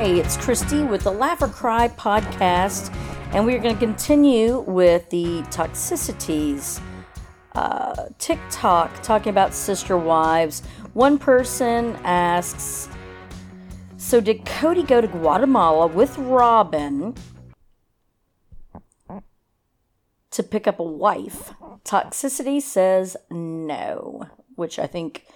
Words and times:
Hi, 0.00 0.06
it's 0.06 0.38
Christy 0.38 0.82
with 0.82 1.02
the 1.02 1.12
Laugh 1.12 1.42
or 1.42 1.48
Cry 1.48 1.88
podcast, 1.88 2.90
and 3.34 3.44
we're 3.44 3.58
going 3.58 3.74
to 3.74 3.78
continue 3.78 4.60
with 4.60 5.10
the 5.10 5.42
toxicities. 5.50 6.80
Uh, 7.54 8.06
TikTok 8.18 9.02
talking 9.02 9.28
about 9.28 9.52
sister 9.52 9.98
wives. 9.98 10.62
One 10.94 11.18
person 11.18 11.96
asks, 12.02 12.88
So 13.98 14.22
did 14.22 14.46
Kody 14.46 14.88
go 14.88 15.02
to 15.02 15.06
Guatemala 15.06 15.86
with 15.86 16.16
Robyn 16.16 17.14
to 20.30 20.42
pick 20.42 20.66
up 20.66 20.80
a 20.80 20.82
wife? 20.82 21.52
Toxicitea 21.84 22.62
says 22.62 23.18
no, 23.30 24.22
which 24.54 24.78
I 24.78 24.86
think 24.86 25.26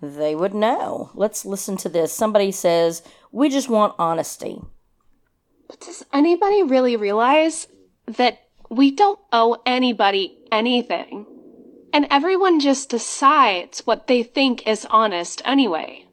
they 0.00 0.34
would 0.34 0.54
know. 0.54 1.10
Let's 1.14 1.44
listen 1.44 1.76
to 1.78 1.88
this. 1.88 2.12
Somebody 2.12 2.52
says, 2.52 3.02
We 3.32 3.48
just 3.48 3.68
want 3.68 3.94
honesty. 3.98 4.60
But 5.68 5.80
does 5.80 6.04
anybody 6.12 6.62
really 6.62 6.96
realize 6.96 7.66
that 8.06 8.40
we 8.70 8.90
don't 8.90 9.18
owe 9.32 9.58
anybody 9.66 10.38
anything? 10.50 11.26
And 11.92 12.06
everyone 12.10 12.60
just 12.60 12.90
decides 12.90 13.80
what 13.86 14.06
they 14.06 14.22
think 14.22 14.66
is 14.66 14.86
honest 14.90 15.42
anyway. 15.44 16.06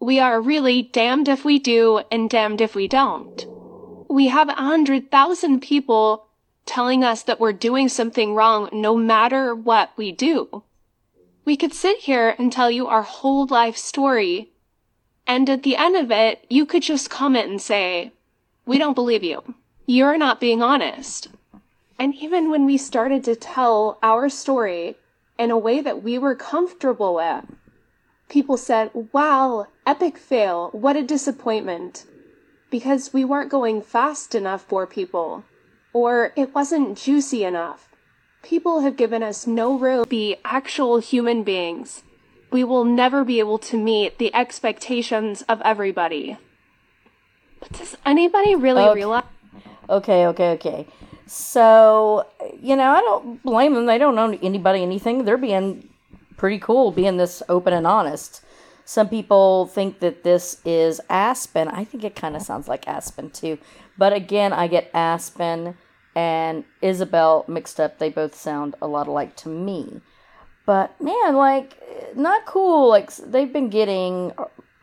We 0.00 0.18
are 0.18 0.40
really 0.40 0.82
damned 0.82 1.28
if 1.28 1.44
we 1.44 1.58
do 1.58 2.02
and 2.10 2.30
damned 2.30 2.60
if 2.60 2.74
we 2.74 2.88
don't. 2.88 3.46
We 4.08 4.28
have 4.28 4.48
a 4.48 4.54
hundred 4.54 5.10
thousand 5.10 5.60
people 5.60 6.26
telling 6.64 7.04
us 7.04 7.22
that 7.24 7.38
we're 7.38 7.52
doing 7.52 7.88
something 7.88 8.34
wrong 8.34 8.68
no 8.72 8.96
matter 8.96 9.54
what 9.54 9.90
we 9.96 10.10
do. 10.10 10.62
We 11.44 11.56
could 11.56 11.72
sit 11.72 11.98
here 11.98 12.34
and 12.38 12.52
tell 12.52 12.70
you 12.70 12.86
our 12.86 13.02
whole 13.02 13.46
life 13.46 13.76
story. 13.76 14.50
And 15.26 15.48
at 15.48 15.62
the 15.62 15.76
end 15.76 15.96
of 15.96 16.10
it, 16.10 16.44
you 16.48 16.66
could 16.66 16.82
just 16.82 17.10
comment 17.10 17.50
and 17.50 17.60
say, 17.60 18.12
we 18.66 18.78
don't 18.78 18.94
believe 18.94 19.24
you. 19.24 19.54
You're 19.86 20.18
not 20.18 20.40
being 20.40 20.62
honest. 20.62 21.28
And 21.98 22.14
even 22.14 22.50
when 22.50 22.64
we 22.66 22.76
started 22.76 23.24
to 23.24 23.36
tell 23.36 23.98
our 24.02 24.28
story 24.28 24.96
in 25.38 25.50
a 25.50 25.58
way 25.58 25.80
that 25.80 26.02
we 26.02 26.18
were 26.18 26.34
comfortable 26.34 27.14
with, 27.16 27.44
people 28.28 28.56
said, 28.56 28.90
wow, 29.12 29.66
epic 29.86 30.16
fail. 30.16 30.70
What 30.72 30.96
a 30.96 31.02
disappointment. 31.02 32.06
Because 32.70 33.12
we 33.12 33.24
weren't 33.24 33.50
going 33.50 33.82
fast 33.82 34.34
enough 34.34 34.62
for 34.62 34.86
people, 34.86 35.44
or 35.92 36.32
it 36.36 36.54
wasn't 36.54 36.96
juicy 36.96 37.44
enough. 37.44 37.89
People 38.42 38.80
have 38.80 38.96
given 38.96 39.22
us 39.22 39.46
no 39.46 39.78
room 39.78 40.04
to 40.04 40.08
be 40.08 40.36
actual 40.44 40.98
human 40.98 41.42
beings. 41.42 42.02
We 42.50 42.64
will 42.64 42.84
never 42.84 43.24
be 43.24 43.38
able 43.38 43.58
to 43.58 43.76
meet 43.76 44.18
the 44.18 44.34
expectations 44.34 45.42
of 45.42 45.60
everybody. 45.62 46.36
But 47.60 47.72
does 47.72 47.96
anybody 48.04 48.54
really 48.56 48.82
Okay. 48.82 48.94
realize? 48.94 49.24
Okay, 49.88 50.26
okay, 50.28 50.50
okay. 50.52 50.86
So, 51.26 52.26
you 52.60 52.74
know, 52.74 52.90
I 52.90 53.00
don't 53.00 53.42
blame 53.42 53.74
them. 53.74 53.86
They 53.86 53.98
don't 53.98 54.16
know 54.16 54.36
anybody 54.42 54.82
anything. 54.82 55.24
They're 55.24 55.36
being 55.36 55.88
pretty 56.36 56.58
cool, 56.58 56.90
being 56.90 57.18
this 57.18 57.42
open 57.48 57.72
and 57.72 57.86
honest. 57.86 58.42
Some 58.84 59.08
people 59.08 59.66
think 59.66 60.00
that 60.00 60.24
this 60.24 60.60
is 60.64 61.00
Aspen. 61.08 61.68
I 61.68 61.84
think 61.84 62.02
it 62.02 62.16
kind 62.16 62.34
of 62.34 62.42
sounds 62.42 62.66
like 62.66 62.88
Aspen 62.88 63.30
too. 63.30 63.58
But 63.96 64.12
again, 64.12 64.52
I 64.52 64.66
get 64.66 64.90
Aspen 64.92 65.76
and 66.14 66.64
Ysabel 66.82 67.46
mixed 67.48 67.80
up. 67.80 67.98
They 67.98 68.10
both 68.10 68.34
sound 68.34 68.74
a 68.82 68.86
lot 68.86 69.06
alike 69.06 69.36
to 69.36 69.48
me. 69.48 70.00
But 70.66 71.00
man, 71.00 71.34
like, 71.36 71.76
not 72.14 72.46
cool. 72.46 72.88
Like, 72.88 73.14
they've 73.16 73.52
been 73.52 73.70
getting 73.70 74.32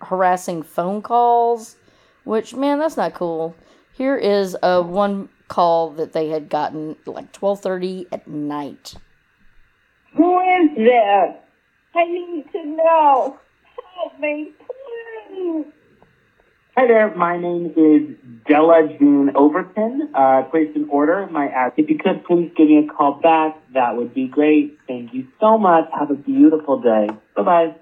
harassing 0.01 0.63
phone 0.63 1.01
calls, 1.01 1.75
which, 2.23 2.55
man, 2.55 2.79
that's 2.79 2.97
not 2.97 3.13
cool. 3.13 3.55
Here 3.93 4.17
is 4.17 4.55
a 4.61 4.81
one 4.81 5.29
call 5.47 5.91
that 5.91 6.13
they 6.13 6.29
had 6.29 6.49
gotten 6.49 6.97
like 7.05 7.31
12:30 7.31 8.07
at 8.11 8.27
night. 8.27 8.95
Who 10.15 10.39
is 10.39 10.75
this? 10.75 11.35
I 11.95 12.03
need 12.05 12.51
to 12.51 12.65
know. 12.65 13.39
Help 13.95 14.19
me, 14.19 14.51
please. 15.29 15.65
Hi 16.79 16.85
there, 16.85 17.11
my 17.15 17.39
name 17.39 17.73
is 17.75 18.15
Della 18.47 18.87
June 18.99 19.31
Overton. 19.35 20.11
Uh, 20.13 20.43
placed 20.43 20.75
an 20.75 20.87
order. 20.91 21.27
My 21.31 21.47
app. 21.47 21.73
If 21.79 21.89
you 21.89 21.97
could 21.97 22.23
please 22.23 22.51
give 22.55 22.67
me 22.67 22.85
a 22.85 22.93
call 22.93 23.13
back, 23.13 23.57
that 23.73 23.97
would 23.97 24.13
be 24.13 24.27
great. 24.27 24.77
Thank 24.87 25.11
you 25.11 25.27
so 25.39 25.57
much. 25.57 25.89
Have 25.97 26.11
a 26.11 26.13
beautiful 26.13 26.79
day. 26.79 27.09
Bye 27.35 27.41
bye. 27.41 27.75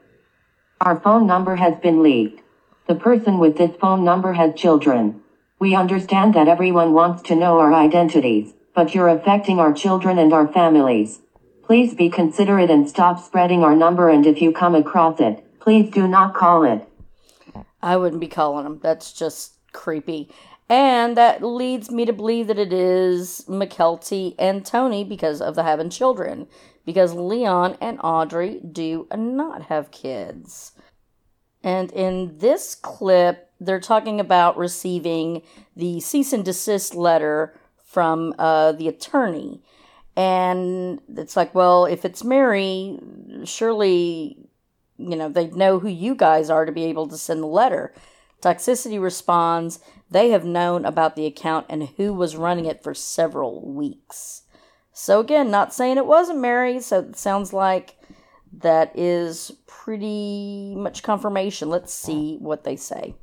Our 0.79 0.97
phone 1.01 1.27
number 1.27 1.57
has 1.57 1.77
been 1.81 2.03
leaked. 2.03 2.41
The 2.87 2.95
person 2.95 3.37
with 3.37 3.57
this 3.57 3.75
phone 3.81 4.05
number 4.05 4.31
has 4.31 4.55
children. 4.55 5.21
We 5.59 5.75
understand 5.75 6.33
that 6.35 6.47
everyone 6.47 6.93
wants 6.93 7.21
to 7.23 7.35
know 7.35 7.59
our 7.59 7.73
identities, 7.73 8.53
but 8.73 8.95
you're 8.95 9.09
affecting 9.09 9.59
our 9.59 9.73
children 9.73 10.17
and 10.17 10.31
our 10.31 10.47
families. 10.47 11.19
Please 11.65 11.93
be 11.93 12.09
considerate 12.09 12.71
and 12.71 12.89
stop 12.89 13.19
spreading 13.19 13.61
our 13.61 13.75
number 13.75 14.07
and 14.07 14.25
if 14.25 14.41
you 14.41 14.53
come 14.53 14.73
across 14.73 15.19
it, 15.19 15.43
please 15.59 15.91
do 15.91 16.07
not 16.07 16.33
call 16.33 16.63
it. 16.63 16.87
I 17.85 17.97
wouldn't 17.97 18.19
be 18.19 18.27
calling 18.27 18.63
them. 18.63 18.79
That's 18.81 19.13
just 19.13 19.57
creepy. 19.71 20.31
And 20.67 21.15
that 21.15 21.43
leads 21.43 21.91
me 21.91 22.05
to 22.05 22.13
believe 22.13 22.47
that 22.47 22.57
it 22.57 22.73
is 22.73 23.45
Mykelti 23.47 24.33
and 24.39 24.65
Tony 24.65 25.03
because 25.03 25.39
of 25.39 25.53
the 25.53 25.61
having 25.61 25.91
children. 25.91 26.47
Because 26.83 27.13
Leon 27.13 27.77
and 27.79 27.99
Audrey 28.03 28.59
do 28.59 29.07
not 29.15 29.63
have 29.63 29.91
kids. 29.91 30.71
And 31.63 31.91
in 31.91 32.39
this 32.39 32.73
clip, 32.73 33.51
they're 33.59 33.79
talking 33.79 34.19
about 34.19 34.57
receiving 34.57 35.43
the 35.75 35.99
cease 35.99 36.33
and 36.33 36.43
desist 36.43 36.95
letter 36.95 37.55
from 37.83 38.33
uh, 38.39 38.71
the 38.71 38.87
attorney. 38.87 39.61
And 40.15 41.01
it's 41.15 41.35
like, 41.35 41.53
well, 41.53 41.85
if 41.85 42.03
it's 42.03 42.23
Meri, 42.23 42.97
surely 43.43 44.44
you 44.97 45.15
know, 45.15 45.29
they 45.29 45.47
know 45.47 45.79
who 45.79 45.89
you 45.89 46.15
guys 46.15 46.49
are 46.49 46.65
to 46.65 46.71
be 46.71 46.85
able 46.85 47.07
to 47.07 47.17
send 47.17 47.43
the 47.43 47.47
letter. 47.47 47.93
Toxicitea 48.41 49.01
responds, 49.01 49.79
they 50.09 50.29
have 50.29 50.45
known 50.45 50.85
about 50.85 51.15
the 51.15 51.25
account 51.25 51.65
and 51.69 51.89
who 51.97 52.13
was 52.13 52.35
running 52.35 52.65
it 52.65 52.83
for 52.83 52.93
several 52.93 53.65
weeks. 53.73 54.43
So, 54.93 55.19
again, 55.19 55.51
not 55.51 55.73
saying 55.73 55.97
it 55.97 56.05
wasn't 56.05 56.39
Meri, 56.39 56.79
so 56.79 56.99
it 56.99 57.17
sounds 57.17 57.51
like 57.51 57.97
that 58.59 58.97
is 58.97 59.51
pretty 59.67 60.73
much 60.75 61.03
confirmation. 61.03 61.69
Let's 61.69 61.93
see 61.93 62.37
what 62.39 62.63
they 62.63 62.75
say. 62.75 63.15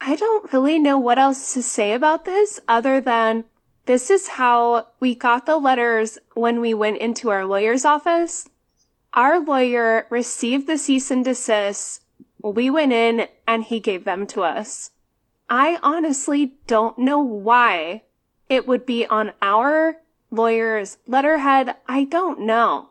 I 0.00 0.16
don't 0.16 0.52
really 0.52 0.78
know 0.78 0.98
what 0.98 1.18
else 1.18 1.54
to 1.54 1.62
say 1.62 1.92
about 1.94 2.24
this 2.24 2.60
other 2.68 3.00
than 3.00 3.44
this 3.86 4.10
is 4.10 4.28
how 4.28 4.88
we 5.00 5.14
got 5.14 5.46
the 5.46 5.56
letters 5.56 6.18
when 6.34 6.60
we 6.60 6.74
went 6.74 6.98
into 6.98 7.30
our 7.30 7.44
lawyer's 7.44 7.84
office. 7.84 8.48
Our 9.14 9.40
lawyer 9.40 10.06
received 10.08 10.66
the 10.66 10.78
cease 10.78 11.10
and 11.10 11.24
desist. 11.24 12.02
We 12.42 12.70
went 12.70 12.92
in 12.92 13.28
and 13.46 13.64
he 13.64 13.78
gave 13.78 14.04
them 14.04 14.26
to 14.28 14.42
us. 14.42 14.90
I 15.48 15.78
honestly 15.82 16.54
don't 16.66 16.98
know 16.98 17.20
why 17.20 18.02
it 18.48 18.66
would 18.66 18.86
be 18.86 19.06
on 19.06 19.32
our 19.42 19.98
lawyer's 20.30 20.96
letterhead. 21.06 21.76
I 21.86 22.04
don't 22.04 22.40
know. 22.40 22.88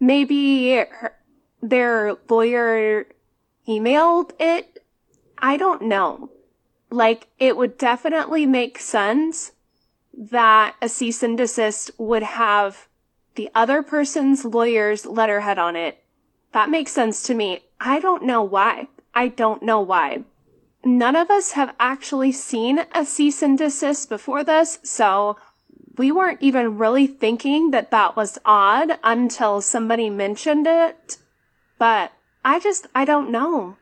Maybe 0.00 0.82
their 1.60 2.16
lawyer 2.28 3.06
emailed 3.66 4.30
it. 4.40 4.82
I 5.36 5.56
don't 5.58 5.82
know. 5.82 6.30
Like, 6.90 7.28
it 7.38 7.56
would 7.56 7.76
definitely 7.76 8.46
make 8.46 8.78
sense 8.78 9.52
that 10.14 10.74
a 10.80 10.88
cease 10.88 11.22
and 11.22 11.36
desist 11.36 11.90
would 11.98 12.22
have 12.22 12.87
the 13.38 13.48
other 13.54 13.84
person's 13.84 14.44
lawyer's 14.44 15.06
letterhead 15.06 15.60
on 15.60 15.76
it. 15.76 16.02
That 16.52 16.70
makes 16.70 16.90
sense 16.90 17.22
to 17.22 17.34
me. 17.34 17.60
I 17.80 18.00
don't 18.00 18.24
know 18.24 18.42
why. 18.42 18.88
I 19.14 19.28
don't 19.28 19.62
know 19.62 19.80
why. 19.80 20.24
None 20.84 21.14
of 21.14 21.30
us 21.30 21.52
have 21.52 21.72
actually 21.78 22.32
seen 22.32 22.80
a 22.92 23.06
cease 23.06 23.40
and 23.40 23.56
desist 23.56 24.08
before 24.08 24.42
this, 24.42 24.80
so 24.82 25.36
we 25.96 26.10
weren't 26.10 26.42
even 26.42 26.78
really 26.78 27.06
thinking 27.06 27.70
that 27.70 27.92
that 27.92 28.16
was 28.16 28.40
odd 28.44 28.98
until 29.04 29.60
somebody 29.60 30.10
mentioned 30.10 30.66
it. 30.66 31.18
But 31.78 32.10
I 32.44 32.58
just, 32.58 32.88
I 32.92 33.04
don't 33.04 33.30
know. 33.30 33.76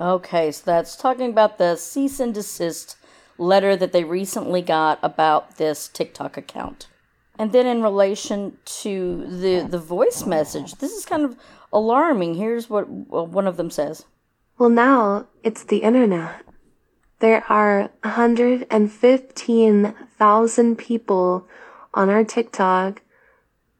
Okay, 0.00 0.52
so 0.52 0.62
that's 0.64 0.94
talking 0.94 1.30
about 1.30 1.58
the 1.58 1.74
cease 1.74 2.20
and 2.20 2.32
desist 2.32 2.96
letter 3.38 3.74
that 3.74 3.90
they 3.90 4.04
recently 4.04 4.62
got 4.62 5.00
about 5.02 5.56
this 5.56 5.88
TikTok 5.88 6.36
account. 6.36 6.86
And 7.38 7.52
then 7.52 7.66
in 7.66 7.82
relation 7.82 8.56
to 8.82 9.26
the 9.26 9.66
the 9.68 9.78
voice 9.78 10.24
message, 10.24 10.76
this 10.76 10.92
is 10.92 11.04
kind 11.04 11.24
of 11.24 11.36
alarming. 11.72 12.34
Here's 12.34 12.70
what 12.70 12.88
one 12.88 13.46
of 13.46 13.56
them 13.56 13.70
says. 13.70 14.06
Well, 14.58 14.70
now 14.70 15.26
it's 15.42 15.64
the 15.64 15.78
internet. 15.78 16.42
There 17.18 17.44
are 17.48 17.90
115,000 18.02 20.76
people 20.76 21.48
on 21.94 22.10
our 22.10 22.24
TikTok, 22.24 23.00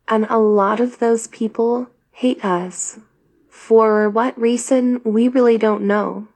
and 0.09 0.26
a 0.29 0.38
lot 0.38 0.81
of 0.81 0.99
those 0.99 1.26
people 1.26 1.91
hate 2.12 2.43
us. 2.44 2.99
For 3.49 4.09
what 4.09 4.38
reason, 4.38 5.00
we 5.05 5.29
really 5.29 5.59
don't 5.59 5.87
know. 5.87 6.29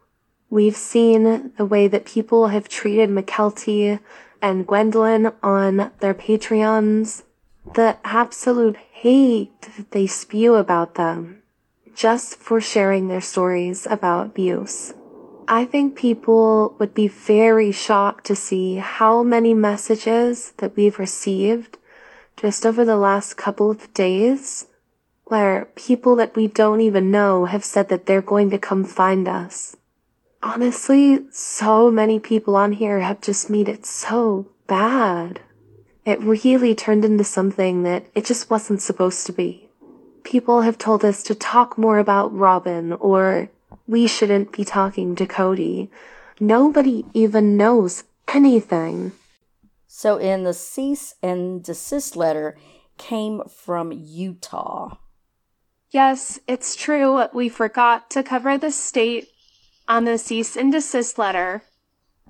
We've 0.50 0.76
seen 0.76 1.52
the 1.56 1.64
way 1.64 1.88
that 1.88 2.05
people 2.05 2.49
have 2.49 2.69
treated 2.69 3.08
Mykelti 3.08 3.99
and 4.42 4.66
Gwendolyn 4.66 5.32
on 5.42 5.90
their 6.00 6.14
Patreons, 6.14 7.22
the 7.75 7.98
absolute 8.04 8.76
hate 8.76 9.60
that 9.76 9.90
they 9.90 10.06
spew 10.06 10.54
about 10.54 10.94
them 10.94 11.42
just 11.94 12.37
for 12.37 12.60
sharing 12.60 13.08
their 13.08 13.20
stories 13.20 13.87
about 13.90 14.26
abuse. 14.26 14.94
I 15.46 15.64
think 15.64 15.96
people 15.96 16.76
would 16.78 16.94
be 16.94 17.08
very 17.08 17.72
shocked 17.72 18.25
to 18.26 18.37
see 18.37 18.76
how 18.76 19.22
many 19.22 19.52
messages 19.52 20.52
that 20.58 20.76
we've 20.76 20.98
received 20.98 21.76
just 22.37 22.64
over 22.64 22.84
the 22.84 22.96
last 22.96 23.37
couple 23.37 23.70
of 23.70 23.92
days 23.92 24.66
where 25.25 25.66
people 25.75 26.16
that 26.16 26.34
we 26.34 26.46
don't 26.46 26.81
even 26.81 27.10
know 27.10 27.44
have 27.44 27.64
said 27.64 27.88
that 27.88 28.06
they're 28.06 28.22
going 28.22 28.50
to 28.50 28.58
come 28.58 28.84
find 28.84 29.28
us. 29.28 29.76
Honestly, 30.42 31.20
so 31.31 31.90
many 31.90 32.19
people 32.19 32.56
on 32.56 32.72
here 32.72 33.00
have 33.00 33.20
just 33.20 33.50
made 33.50 33.69
it 33.69 33.84
so 33.84 34.46
bad. 34.66 35.40
It 36.06 36.20
really 36.20 36.75
turned 36.75 37.04
into 37.04 37.25
something 37.25 37.82
that 37.82 38.06
it 38.14 38.25
just 38.25 38.48
wasn't 38.48 38.81
supposed 38.81 39.26
to 39.26 39.32
be. 39.32 39.69
People 40.25 40.62
have 40.62 40.78
told 40.78 41.04
us 41.04 41.22
to 41.25 41.34
talk 41.34 41.76
more 41.76 41.98
about 41.98 42.34
Robyn 42.34 42.92
or 42.94 43.50
we 43.87 44.06
shouldn't 44.06 44.52
be 44.52 44.64
talking 44.64 45.14
to 45.16 45.26
Kody. 45.26 45.88
Nobody 46.38 47.04
even 47.12 47.56
knows 47.58 48.04
anything. 48.28 49.12
So, 49.87 50.16
in 50.16 50.44
the 50.44 50.54
cease 50.54 51.16
and 51.22 51.62
desist 51.62 52.16
letter 52.16 52.56
came 52.96 53.42
from 53.48 53.92
Utah. 53.92 54.96
Yes, 55.90 56.38
it's 56.46 56.76
true. 56.76 57.25
We 57.34 57.48
forgot 57.48 58.08
to 58.10 58.22
cover 58.22 58.56
the 58.56 58.70
state 58.70 59.28
on 59.90 60.04
the 60.04 60.16
cease 60.16 60.56
and 60.56 60.70
desist 60.70 61.19
letter. 61.19 61.64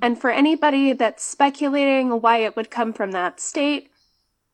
And 0.01 0.19
for 0.19 0.31
anybody 0.31 0.95
that's 0.95 1.23
speculating 1.23 2.23
why 2.23 2.39
it 2.39 2.57
would 2.57 2.71
come 2.71 2.95
from 2.95 3.13
that 3.13 3.39
state, 3.39 3.91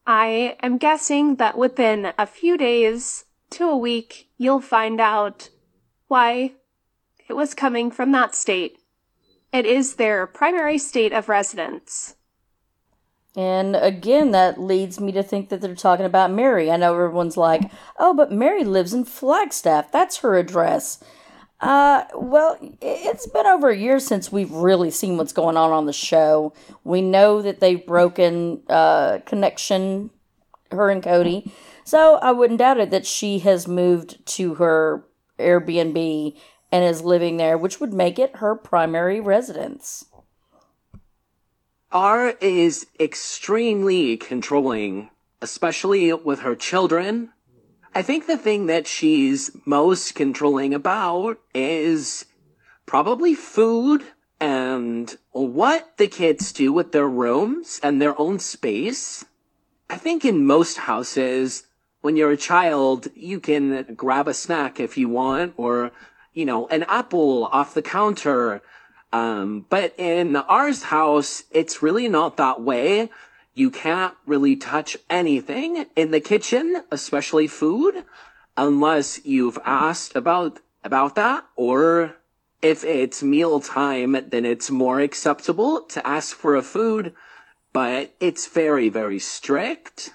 I 0.04 0.56
am 0.60 0.76
guessing 0.76 1.36
that 1.36 1.56
within 1.56 2.12
a 2.18 2.26
few 2.26 2.58
days 2.58 3.24
to 3.50 3.68
a 3.68 3.76
week, 3.76 4.28
you'll 4.36 4.60
find 4.60 5.00
out 5.00 5.50
why 6.08 6.54
it 7.28 7.34
was 7.34 7.54
coming 7.54 7.92
from 7.92 8.10
that 8.10 8.34
state. 8.34 8.78
It 9.52 9.66
is 9.66 9.94
their 9.94 10.26
primary 10.26 10.76
state 10.76 11.12
of 11.12 11.28
residence. 11.28 12.16
And 13.36 13.76
again, 13.76 14.32
that 14.32 14.60
leads 14.60 14.98
me 14.98 15.12
to 15.12 15.22
think 15.22 15.50
that 15.50 15.60
they're 15.60 15.76
talking 15.76 16.06
about 16.06 16.32
Meri. 16.32 16.72
I 16.72 16.76
know 16.76 16.94
everyone's 16.94 17.36
like, 17.36 17.70
oh, 17.98 18.14
but 18.14 18.32
Meri 18.32 18.64
lives 18.64 18.94
in 18.94 19.04
Flagstaff. 19.04 19.92
That's 19.92 20.18
her 20.18 20.36
address. 20.36 20.98
Uh, 21.60 22.04
well, 22.14 22.58
it's 22.82 23.26
been 23.26 23.46
over 23.46 23.70
a 23.70 23.76
year 23.76 23.98
since 23.98 24.30
we've 24.30 24.52
really 24.52 24.90
seen 24.90 25.16
what's 25.16 25.32
going 25.32 25.56
on 25.56 25.72
on 25.72 25.86
the 25.86 25.92
show. 25.92 26.52
We 26.84 27.00
know 27.00 27.40
that 27.40 27.60
they've 27.60 27.84
broken 27.84 28.62
uh, 28.68 29.20
connection, 29.24 30.10
her 30.70 30.90
and 30.90 31.02
Kody. 31.02 31.50
So 31.84 32.16
I 32.16 32.32
wouldn't 32.32 32.58
doubt 32.58 32.78
it 32.78 32.90
that 32.90 33.06
she 33.06 33.38
has 33.40 33.66
moved 33.66 34.24
to 34.26 34.54
her 34.56 35.04
Airbnb 35.38 36.36
and 36.72 36.84
is 36.84 37.02
living 37.02 37.36
there, 37.36 37.56
which 37.56 37.80
would 37.80 37.94
make 37.94 38.18
it 38.18 38.36
her 38.36 38.54
primary 38.54 39.20
residence. 39.20 40.06
R 41.92 42.34
is 42.40 42.86
extremely 42.98 44.16
controlling, 44.16 45.10
especially 45.40 46.12
with 46.12 46.40
her 46.40 46.54
children. 46.54 47.30
I 47.96 48.02
think 48.02 48.26
the 48.26 48.36
thing 48.36 48.66
that 48.66 48.86
she's 48.86 49.50
most 49.64 50.14
controlling 50.14 50.74
about 50.74 51.40
is 51.54 52.26
probably 52.84 53.34
food 53.34 54.02
and 54.38 55.16
what 55.32 55.96
the 55.96 56.06
kids 56.06 56.52
do 56.52 56.74
with 56.74 56.92
their 56.92 57.08
rooms 57.08 57.80
and 57.82 57.98
their 57.98 58.14
own 58.20 58.38
space. 58.38 59.24
I 59.88 59.96
think 59.96 60.26
in 60.26 60.44
most 60.44 60.76
houses, 60.76 61.68
when 62.02 62.16
you're 62.16 62.32
a 62.32 62.36
child, 62.36 63.08
you 63.14 63.40
can 63.40 63.94
grab 63.94 64.28
a 64.28 64.34
snack 64.34 64.78
if 64.78 64.98
you 64.98 65.08
want 65.08 65.54
or 65.56 65.90
you 66.34 66.44
know, 66.44 66.66
an 66.66 66.82
apple 66.88 67.46
off 67.46 67.72
the 67.72 67.80
counter. 67.80 68.60
Um, 69.10 69.64
but 69.70 69.94
in 69.96 70.36
R's 70.36 70.82
house, 70.82 71.44
it's 71.50 71.82
really 71.82 72.08
not 72.08 72.36
that 72.36 72.60
way. 72.60 73.08
You 73.56 73.70
can't 73.70 74.14
really 74.26 74.54
touch 74.54 74.98
anything 75.08 75.86
in 75.96 76.10
the 76.10 76.20
kitchen, 76.20 76.84
especially 76.92 77.46
food, 77.46 78.04
unless 78.54 79.24
you've 79.24 79.58
asked 79.64 80.14
about, 80.14 80.60
about 80.84 81.14
that 81.14 81.46
or 81.56 82.16
if 82.60 82.84
it's 82.84 83.22
meal 83.22 83.60
time, 83.60 84.12
then 84.28 84.44
it's 84.44 84.70
more 84.70 85.00
acceptable 85.00 85.80
to 85.80 86.06
ask 86.06 86.36
for 86.36 86.54
a 86.54 86.62
food, 86.62 87.14
but 87.72 88.14
it's 88.20 88.46
very, 88.46 88.90
very 88.90 89.18
strict. 89.18 90.10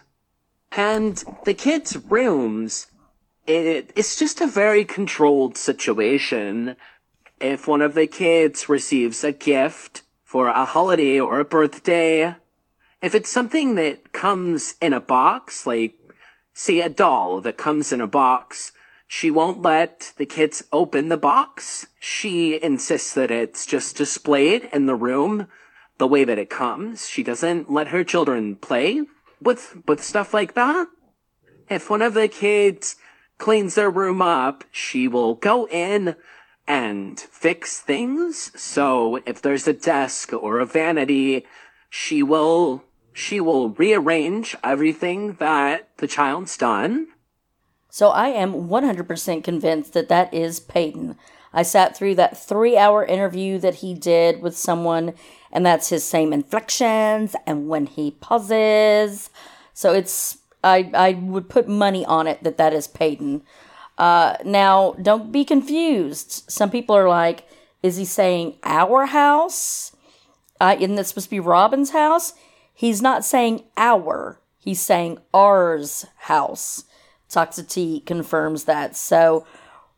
And 0.71 1.23
the 1.43 1.55
kids' 1.55 1.97
rooms 1.97 2.87
it, 3.47 3.91
it's 3.95 4.17
just 4.17 4.39
a 4.39 4.47
very 4.47 4.85
controlled 4.85 5.57
situation. 5.57 6.75
If 7.39 7.67
one 7.67 7.81
of 7.81 7.95
the 7.95 8.05
kids 8.05 8.69
receives 8.69 9.23
a 9.23 9.31
gift 9.31 10.03
for 10.23 10.47
a 10.47 10.63
holiday 10.63 11.19
or 11.19 11.39
a 11.39 11.45
birthday, 11.45 12.35
if 13.01 13.15
it's 13.15 13.29
something 13.29 13.75
that 13.75 14.13
comes 14.13 14.75
in 14.81 14.93
a 14.93 15.01
box, 15.01 15.65
like, 15.65 15.95
say 16.53 16.81
a 16.81 16.89
doll 16.89 17.41
that 17.41 17.57
comes 17.57 17.91
in 17.91 18.01
a 18.01 18.07
box, 18.07 18.71
she 19.07 19.29
won't 19.29 19.61
let 19.61 20.13
the 20.17 20.25
kids 20.25 20.63
open 20.71 21.09
the 21.09 21.17
box. 21.17 21.87
She 21.99 22.61
insists 22.61 23.13
that 23.13 23.31
it's 23.31 23.65
just 23.65 23.97
displayed 23.97 24.69
in 24.71 24.85
the 24.85 24.95
room 24.95 25.47
the 25.97 26.07
way 26.07 26.23
that 26.23 26.39
it 26.39 26.49
comes. 26.49 27.07
She 27.09 27.23
doesn't 27.23 27.71
let 27.71 27.89
her 27.89 28.03
children 28.03 28.55
play 28.55 29.01
with, 29.41 29.77
with 29.87 30.03
stuff 30.03 30.33
like 30.33 30.53
that. 30.53 30.87
If 31.69 31.89
one 31.89 32.01
of 32.01 32.13
the 32.13 32.27
kids 32.27 32.95
cleans 33.37 33.75
their 33.75 33.89
room 33.89 34.21
up, 34.21 34.63
she 34.71 35.07
will 35.07 35.35
go 35.35 35.67
in 35.67 36.15
and 36.67 37.19
fix 37.19 37.79
things. 37.79 38.51
So 38.59 39.19
if 39.25 39.41
there's 39.41 39.67
a 39.67 39.73
desk 39.73 40.31
or 40.31 40.59
a 40.59 40.65
vanity, 40.65 41.45
she 41.89 42.23
will, 42.23 42.83
she 43.13 43.39
will 43.39 43.69
rearrange 43.69 44.55
everything 44.63 45.33
that 45.33 45.89
the 45.97 46.07
child's 46.07 46.57
done. 46.57 47.07
So 47.89 48.09
I 48.09 48.27
am 48.29 48.69
100% 48.69 49.43
convinced 49.43 49.93
that 49.93 50.09
that 50.09 50.33
is 50.33 50.59
Paedon. 50.59 51.17
I 51.53 51.63
sat 51.63 51.97
through 51.97 52.15
that 52.15 52.37
three 52.37 52.77
hour 52.77 53.03
interview 53.03 53.57
that 53.59 53.75
he 53.75 53.93
did 53.93 54.41
with 54.41 54.55
someone, 54.57 55.13
and 55.51 55.65
that's 55.65 55.89
his 55.89 56.03
same 56.03 56.31
inflections 56.31 57.35
and 57.45 57.67
when 57.67 57.87
he 57.87 58.11
pauses. 58.11 59.29
So 59.73 59.93
it's 59.93 60.37
I, 60.63 60.89
I 60.93 61.11
would 61.13 61.49
put 61.49 61.67
money 61.67 62.05
on 62.05 62.27
it 62.27 62.43
that 62.43 62.57
that 62.57 62.73
is 62.73 62.87
Paedon. 62.87 63.41
Uh, 63.97 64.37
now, 64.45 64.93
don't 65.01 65.31
be 65.31 65.43
confused. 65.43 66.43
Some 66.47 66.69
people 66.69 66.95
are 66.95 67.09
like, 67.09 67.47
is 67.83 67.97
he 67.97 68.05
saying 68.05 68.57
our 68.63 69.07
house? 69.07 69.95
Uh, 70.59 70.75
isn't 70.79 70.95
that 70.95 71.07
supposed 71.07 71.27
to 71.27 71.31
be 71.31 71.39
Robyn's 71.39 71.91
house? 71.91 72.33
He's 72.81 72.99
not 72.99 73.23
saying 73.23 73.61
our. 73.77 74.39
He's 74.57 74.81
saying 74.81 75.19
ours 75.35 76.07
house. 76.21 76.85
Toxity 77.29 78.03
confirms 78.07 78.63
that. 78.63 78.95
So, 78.95 79.45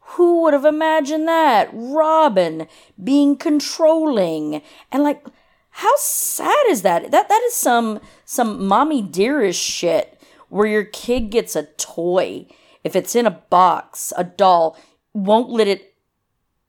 who 0.01 0.41
would 0.41 0.51
have 0.51 0.65
imagined 0.65 1.25
that? 1.25 1.69
Robyn 1.71 2.67
being 3.01 3.37
controlling 3.37 4.61
and 4.91 5.01
like, 5.01 5.25
how 5.69 5.93
sad 5.97 6.65
is 6.67 6.81
that? 6.81 7.09
That 7.09 7.29
that 7.29 7.41
is 7.43 7.53
some 7.53 8.01
some 8.25 8.67
mommy 8.67 9.01
dearest 9.01 9.61
shit 9.61 10.21
where 10.49 10.67
your 10.67 10.83
kid 10.83 11.29
gets 11.29 11.55
a 11.55 11.63
toy, 11.77 12.47
if 12.83 12.97
it's 12.97 13.15
in 13.15 13.25
a 13.25 13.31
box, 13.49 14.11
a 14.17 14.25
doll, 14.25 14.77
won't 15.13 15.49
let 15.49 15.69
it 15.69 15.93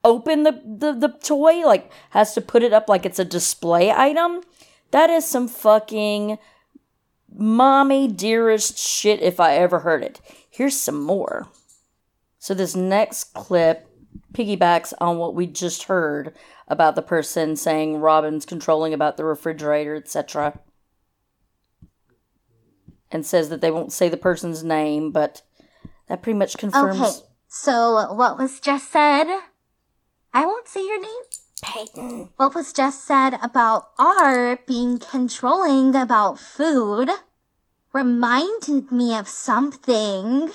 open 0.05 0.43
the, 0.43 0.61
the, 0.63 0.93
the 0.93 1.09
toy, 1.09 1.65
like 1.65 1.91
has 2.11 2.33
to 2.35 2.39
put 2.39 2.63
it 2.63 2.71
up 2.71 2.87
like 2.87 3.05
it's 3.05 3.19
a 3.19 3.25
display 3.25 3.91
item. 3.91 4.39
That 4.95 5.09
is 5.09 5.25
some 5.25 5.49
fucking 5.49 6.37
mommy 7.29 8.07
dearest 8.07 8.77
shit 8.77 9.21
if 9.21 9.41
I 9.41 9.55
ever 9.57 9.79
heard 9.79 10.03
it. 10.03 10.21
Here's 10.49 10.79
some 10.79 11.03
more. 11.03 11.49
So 12.39 12.53
this 12.53 12.77
next 12.77 13.33
clip 13.33 13.89
piggybacks 14.31 14.93
on 15.01 15.17
what 15.17 15.35
we 15.35 15.47
just 15.47 15.83
heard 15.83 16.33
about 16.69 16.95
the 16.95 17.01
person 17.01 17.57
saying 17.57 17.97
Robyn's 17.97 18.45
controlling 18.45 18.93
about 18.93 19.17
the 19.17 19.25
refrigerator, 19.25 19.95
etc 19.95 20.59
and 23.11 23.25
says 23.25 23.49
that 23.49 23.61
they 23.61 23.71
won't 23.71 23.93
say 23.93 24.09
the 24.09 24.17
person's 24.17 24.63
name, 24.63 25.11
but 25.11 25.41
that 26.07 26.21
pretty 26.21 26.37
much 26.37 26.57
confirms. 26.57 26.99
Okay, 26.99 27.11
so 27.47 28.13
what 28.13 28.37
was 28.37 28.59
just 28.59 28.91
said? 28.91 29.27
I 30.33 30.45
won't 30.45 30.67
say 30.67 30.85
your 30.85 31.01
name. 31.01 31.21
Paedon. 31.65 32.29
What 32.37 32.53
was 32.53 32.71
just 32.71 33.05
said 33.05 33.39
about 33.41 33.89
R 33.97 34.59
being 34.67 34.99
controlling 34.99 35.95
about 35.95 36.39
food 36.39 37.09
reminded 37.91 38.91
me 38.91 39.15
of 39.15 39.27
something. 39.27 40.51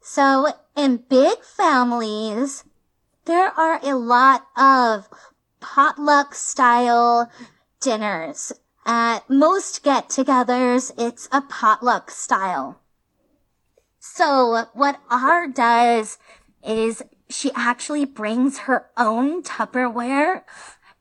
So 0.00 0.48
in 0.76 0.98
big 1.08 1.42
families, 1.42 2.64
there 3.24 3.48
are 3.58 3.80
a 3.82 3.96
lot 3.96 4.46
of 4.56 5.08
potluck 5.60 6.34
style 6.34 7.30
dinners. 7.80 8.52
At 8.84 9.28
most 9.28 9.82
get 9.82 10.10
togethers, 10.10 10.92
it's 10.98 11.28
a 11.32 11.40
potluck 11.40 12.10
style. 12.10 12.80
So 13.98 14.66
what 14.74 15.00
R 15.10 15.48
does 15.48 16.18
is 16.62 17.02
she 17.28 17.50
actually 17.54 18.04
brings 18.04 18.58
her 18.60 18.86
own 18.96 19.42
Tupperware 19.42 20.42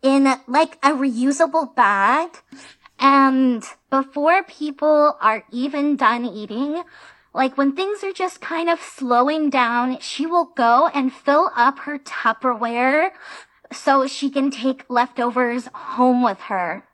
in 0.02 0.26
like 0.48 0.76
a 0.84 0.90
reusable 0.92 1.76
bag. 1.76 2.30
And 3.00 3.64
before 3.90 4.44
people 4.44 5.18
are 5.22 5.44
even 5.52 5.96
done 5.96 6.26
eating, 6.26 6.84
like 7.34 7.58
when 7.58 7.76
things 7.76 8.04
are 8.04 8.14
just 8.14 8.40
kind 8.40 8.70
of 8.70 8.80
slowing 8.80 9.50
down, 9.50 10.00
she 10.00 10.26
will 10.26 10.46
go 10.46 10.90
and 10.94 11.14
fill 11.14 11.52
up 11.56 11.80
her 11.80 12.00
Tupperware 12.00 13.12
so 13.72 14.08
she 14.08 14.30
can 14.30 14.52
take 14.52 14.90
leftovers 14.90 15.68
home 15.74 16.24
with 16.24 16.40
her. 16.42 16.88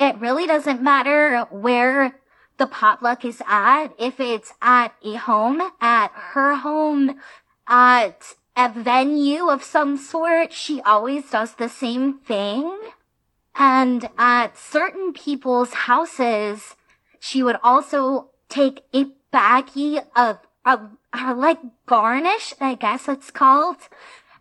It 0.00 0.18
really 0.18 0.46
doesn't 0.46 0.82
matter 0.82 1.46
where 1.50 2.16
the 2.56 2.66
potluck 2.66 3.24
is 3.24 3.42
at, 3.46 3.88
if 3.98 4.18
it's 4.20 4.52
at 4.62 4.94
a 5.02 5.14
home, 5.14 5.60
at 5.80 6.10
her 6.14 6.56
home, 6.56 7.20
at 7.66 8.34
a 8.56 8.68
venue 8.68 9.48
of 9.48 9.62
some 9.62 9.96
sort, 9.96 10.52
she 10.52 10.80
always 10.82 11.30
does 11.30 11.54
the 11.54 11.68
same 11.68 12.18
thing. 12.18 12.78
And 13.54 14.08
at 14.18 14.56
certain 14.56 15.12
people's 15.12 15.72
houses, 15.72 16.76
she 17.18 17.42
would 17.42 17.56
also 17.62 18.30
take 18.48 18.84
a 18.92 19.06
baggie 19.32 20.04
of, 20.14 20.38
of 20.64 20.90
her 21.12 21.34
like 21.34 21.60
garnish, 21.86 22.54
I 22.60 22.74
guess 22.74 23.08
it's 23.08 23.30
called, 23.30 23.76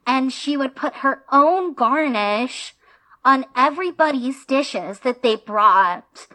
and 0.05 0.31
she 0.31 0.57
would 0.57 0.75
put 0.75 0.95
her 0.95 1.23
own 1.31 1.73
garnish 1.73 2.75
on 3.23 3.45
everybody's 3.55 4.45
dishes 4.45 4.99
that 4.99 5.21
they 5.21 5.35
brought. 5.35 6.27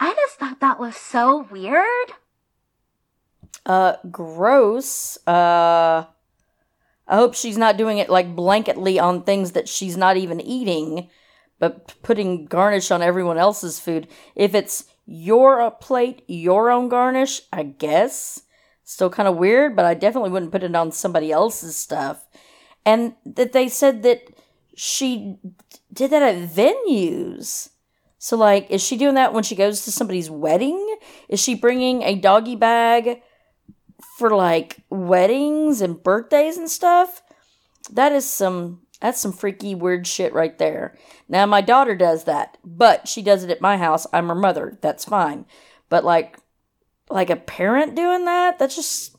I 0.00 0.14
just 0.14 0.36
thought 0.38 0.60
that 0.60 0.80
was 0.80 0.96
so 0.96 1.46
weird. 1.50 2.12
Uh, 3.64 3.96
gross. 4.10 5.16
Uh, 5.26 6.04
I 7.06 7.16
hope 7.16 7.34
she's 7.34 7.58
not 7.58 7.76
doing 7.76 7.98
it 7.98 8.08
like 8.08 8.34
blanketly 8.34 9.02
on 9.02 9.22
things 9.22 9.52
that 9.52 9.68
she's 9.68 9.96
not 9.96 10.16
even 10.16 10.40
eating, 10.40 11.10
but 11.58 11.94
putting 12.02 12.46
garnish 12.46 12.90
on 12.90 13.02
everyone 13.02 13.38
else's 13.38 13.78
food. 13.78 14.08
If 14.34 14.54
it's 14.54 14.84
your 15.06 15.60
uh, 15.60 15.70
plate, 15.70 16.22
your 16.26 16.70
own 16.70 16.88
garnish, 16.88 17.42
I 17.52 17.62
guess. 17.64 18.42
Still 18.84 19.10
kind 19.10 19.28
of 19.28 19.36
weird, 19.36 19.76
but 19.76 19.84
I 19.84 19.94
definitely 19.94 20.30
wouldn't 20.30 20.52
put 20.52 20.62
it 20.62 20.74
on 20.74 20.92
somebody 20.92 21.32
else's 21.32 21.76
stuff. 21.76 22.26
And 22.84 23.14
that 23.24 23.52
they 23.52 23.68
said 23.68 24.02
that 24.02 24.22
she 24.74 25.38
did 25.92 26.10
that 26.10 26.22
at 26.22 26.48
venues. 26.50 27.70
So, 28.18 28.36
like, 28.36 28.70
is 28.70 28.82
she 28.82 28.96
doing 28.96 29.14
that 29.14 29.32
when 29.32 29.42
she 29.42 29.54
goes 29.54 29.84
to 29.84 29.92
somebody's 29.92 30.30
wedding? 30.30 30.96
Is 31.28 31.40
she 31.40 31.54
bringing 31.54 32.02
a 32.02 32.14
doggy 32.14 32.56
bag 32.56 33.22
for 34.18 34.30
like 34.30 34.78
weddings 34.90 35.80
and 35.80 36.02
birthdays 36.02 36.56
and 36.56 36.70
stuff? 36.70 37.22
That 37.92 38.12
is 38.12 38.28
some 38.28 38.82
that's 39.00 39.20
some 39.20 39.32
freaky 39.32 39.74
weird 39.74 40.06
shit 40.06 40.32
right 40.32 40.56
there. 40.58 40.96
Now 41.28 41.46
my 41.46 41.60
daughter 41.60 41.94
does 41.94 42.24
that, 42.24 42.56
but 42.64 43.06
she 43.06 43.22
does 43.22 43.44
it 43.44 43.50
at 43.50 43.60
my 43.60 43.76
house. 43.76 44.06
I'm 44.12 44.28
her 44.28 44.34
mother. 44.34 44.78
That's 44.80 45.04
fine. 45.04 45.46
But 45.88 46.04
like 46.04 46.38
like 47.10 47.30
a 47.30 47.36
parent 47.36 47.94
doing 47.94 48.24
that, 48.24 48.58
that's 48.58 48.76
just 48.76 49.16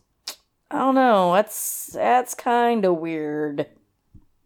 I 0.72 0.80
don't 0.80 0.96
know. 0.96 1.34
That's 1.34 1.92
that's 1.94 2.34
kind 2.34 2.84
of 2.86 2.98
weird. 2.98 3.68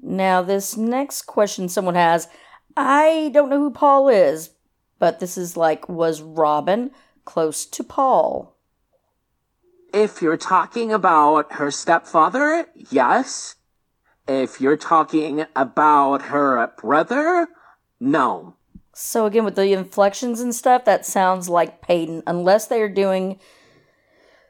Now 0.01 0.41
this 0.41 0.77
next 0.77 1.23
question 1.23 1.69
someone 1.69 1.95
has, 1.95 2.27
I 2.75 3.31
don't 3.33 3.49
know 3.49 3.59
who 3.59 3.71
Paul 3.71 4.09
is, 4.09 4.51
but 4.99 5.19
this 5.19 5.37
is 5.37 5.57
like 5.57 5.87
was 5.87 6.21
Robyn 6.21 6.91
close 7.25 7.65
to 7.65 7.83
Paul? 7.83 8.57
If 9.93 10.21
you're 10.21 10.37
talking 10.37 10.91
about 10.91 11.53
her 11.53 11.71
stepfather, 11.71 12.67
yes. 12.75 13.55
If 14.27 14.61
you're 14.61 14.77
talking 14.77 15.45
about 15.55 16.23
her 16.23 16.71
brother, 16.77 17.47
no. 17.99 18.55
So 18.93 19.25
again, 19.25 19.45
with 19.45 19.55
the 19.55 19.73
inflections 19.73 20.41
and 20.41 20.53
stuff, 20.53 20.85
that 20.85 21.05
sounds 21.05 21.49
like 21.49 21.81
Paedon, 21.81 22.21
unless 22.27 22.67
they 22.67 22.81
are 22.81 22.89
doing 22.89 23.39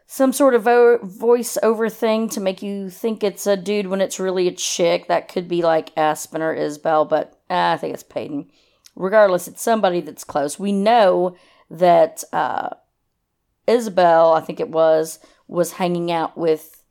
some 0.07 0.33
sort 0.33 0.55
of 0.55 0.63
vo- 0.63 0.97
voice 1.03 1.55
over 1.61 1.87
thing 1.87 2.27
to 2.29 2.41
make 2.41 2.63
you 2.63 2.89
think 2.89 3.23
it's 3.23 3.45
a 3.45 3.55
dude 3.55 3.87
when 3.87 4.01
it's 4.01 4.19
really 4.19 4.47
a 4.47 4.51
chick. 4.51 5.07
That 5.07 5.27
could 5.27 5.47
be 5.47 5.61
like 5.61 5.95
Aspen 5.95 6.41
or 6.41 6.55
Ysabel, 6.55 7.07
but 7.07 7.39
uh, 7.49 7.73
I 7.73 7.77
think 7.77 7.93
it's 7.93 8.03
Paedon. 8.03 8.47
Regardless, 8.95 9.47
it's 9.47 9.61
somebody 9.61 10.01
that's 10.01 10.23
close. 10.23 10.59
We 10.59 10.71
know 10.71 11.35
that 11.69 12.23
uh, 12.33 12.69
Ysabel, 13.69 14.35
I 14.35 14.41
think 14.41 14.59
it 14.59 14.69
was, 14.69 15.19
was 15.47 15.73
hanging 15.73 16.11
out 16.11 16.37
with 16.37 16.83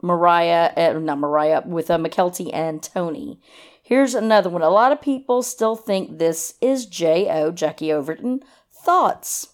Mariah, 0.00 0.72
uh, 0.76 0.98
not 0.98 1.18
Mariah, 1.18 1.62
with 1.66 1.90
uh, 1.90 1.98
Mykelti 1.98 2.50
and 2.54 2.82
Tony. 2.82 3.40
Here's 3.82 4.14
another 4.14 4.48
one. 4.48 4.62
A 4.62 4.70
lot 4.70 4.92
of 4.92 5.00
people 5.00 5.42
still 5.42 5.74
think 5.74 6.18
this 6.18 6.54
is 6.60 6.86
J.O. 6.86 7.50
Jackie 7.50 7.92
Overton. 7.92 8.40
Thoughts? 8.72 9.48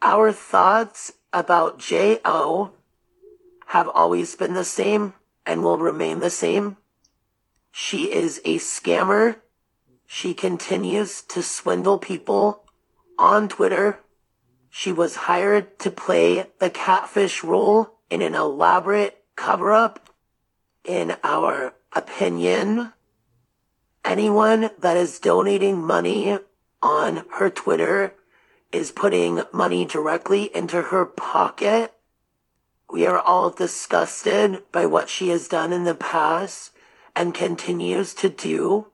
Our 0.00 0.32
thoughts 0.32 1.12
about 1.32 1.78
J.O. 1.78 2.70
have 3.66 3.88
always 3.90 4.34
been 4.34 4.54
the 4.54 4.64
same 4.64 5.12
and 5.44 5.62
will 5.62 5.78
remain 5.78 6.20
the 6.20 6.30
same. 6.30 6.78
She 7.70 8.12
is 8.12 8.40
a 8.44 8.56
scammer. 8.58 9.36
She 10.06 10.32
continues 10.32 11.22
to 11.22 11.42
swindle 11.42 11.98
people 11.98 12.64
on 13.18 13.48
Twitter. 13.48 14.00
She 14.76 14.90
was 14.90 15.30
hired 15.30 15.78
to 15.78 15.90
play 15.92 16.46
the 16.58 16.68
catfish 16.68 17.44
role 17.44 17.94
in 18.10 18.20
an 18.22 18.34
elaborate 18.34 19.22
cover 19.36 19.70
up, 19.70 20.10
in 20.82 21.14
our 21.22 21.74
opinion. 21.92 22.92
Anyone 24.04 24.70
that 24.80 24.96
is 24.96 25.20
donating 25.20 25.80
money 25.80 26.40
on 26.82 27.24
her 27.34 27.50
Twitter 27.50 28.14
is 28.72 28.90
putting 28.90 29.44
money 29.52 29.84
directly 29.84 30.50
into 30.52 30.82
her 30.82 31.06
pocket. 31.06 31.94
We 32.90 33.06
are 33.06 33.20
all 33.20 33.50
disgusted 33.50 34.64
by 34.72 34.86
what 34.86 35.08
she 35.08 35.28
has 35.28 35.46
done 35.46 35.72
in 35.72 35.84
the 35.84 35.94
past 35.94 36.72
and 37.14 37.32
continues 37.32 38.12
to 38.14 38.28
do. 38.28 38.88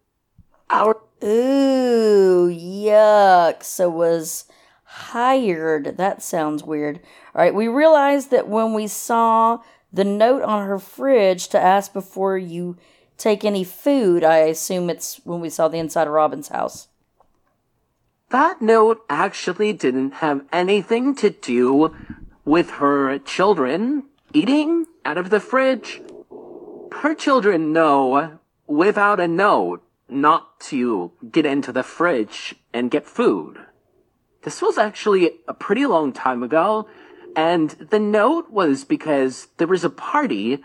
Our 0.68 1.00
Ooh, 1.24 2.48
yuck. 2.50 3.62
So 3.62 3.88
was 3.88 4.44
hired. 4.90 5.96
That 5.96 6.22
sounds 6.22 6.64
weird. 6.64 7.00
All 7.34 7.42
right, 7.42 7.54
we 7.54 7.68
realized 7.68 8.30
that 8.30 8.48
when 8.48 8.74
we 8.74 8.86
saw 8.88 9.60
the 9.92 10.04
note 10.04 10.42
on 10.42 10.66
her 10.66 10.78
fridge 10.78 11.48
to 11.48 11.60
ask 11.60 11.92
before 11.92 12.38
you 12.38 12.76
take 13.16 13.44
any 13.44 13.64
food. 13.64 14.24
I 14.24 14.38
assume 14.38 14.90
it's 14.90 15.20
when 15.24 15.40
we 15.40 15.50
saw 15.50 15.68
the 15.68 15.78
inside 15.78 16.06
of 16.06 16.12
Robyn's 16.12 16.48
house. 16.48 16.88
That 18.30 18.62
note 18.62 19.04
actually 19.10 19.72
didn't 19.72 20.14
have 20.14 20.44
anything 20.52 21.14
to 21.16 21.30
do 21.30 21.94
with 22.44 22.70
her 22.70 23.18
children 23.18 24.04
eating 24.32 24.86
out 25.04 25.18
of 25.18 25.30
the 25.30 25.40
fridge. 25.40 26.00
Her 27.02 27.14
children 27.14 27.72
know 27.72 28.38
without 28.66 29.20
a 29.20 29.28
note 29.28 29.82
not 30.08 30.60
to 30.60 31.12
get 31.30 31.46
into 31.46 31.72
the 31.72 31.82
fridge 31.82 32.54
and 32.72 32.90
get 32.90 33.06
food. 33.06 33.58
This 34.42 34.62
was 34.62 34.78
actually 34.78 35.32
a 35.46 35.54
pretty 35.54 35.86
long 35.86 36.12
time 36.12 36.42
ago, 36.42 36.88
and 37.36 37.70
the 37.70 37.98
note 37.98 38.50
was 38.50 38.84
because 38.84 39.48
there 39.58 39.66
was 39.66 39.84
a 39.84 39.90
party 39.90 40.62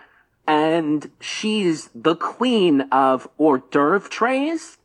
and 0.47 1.11
she's 1.19 1.89
the 1.95 2.15
queen 2.15 2.81
of 2.91 3.27
hors 3.37 3.61
d'oeuvre 3.71 4.09
trays. 4.09 4.77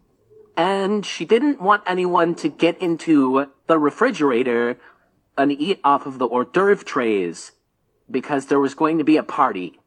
And 0.57 1.07
she 1.07 1.25
didn't 1.25 1.61
want 1.61 1.83
anyone 1.87 2.35
to 2.37 2.49
get 2.49 2.81
into 2.81 3.47
the 3.67 3.79
refrigerator 3.79 4.79
and 5.37 5.53
eat 5.53 5.81
off 5.85 6.07
of 6.07 6.19
the 6.19 6.27
hors 6.27 6.47
d'oeuvre 6.53 6.85
trays 6.85 7.53
because 8.11 8.47
there 8.47 8.61
was 8.61 8.75
going 8.75 8.99
to 8.99 9.05
be 9.05 9.17
a 9.17 9.23
party. 9.23 9.79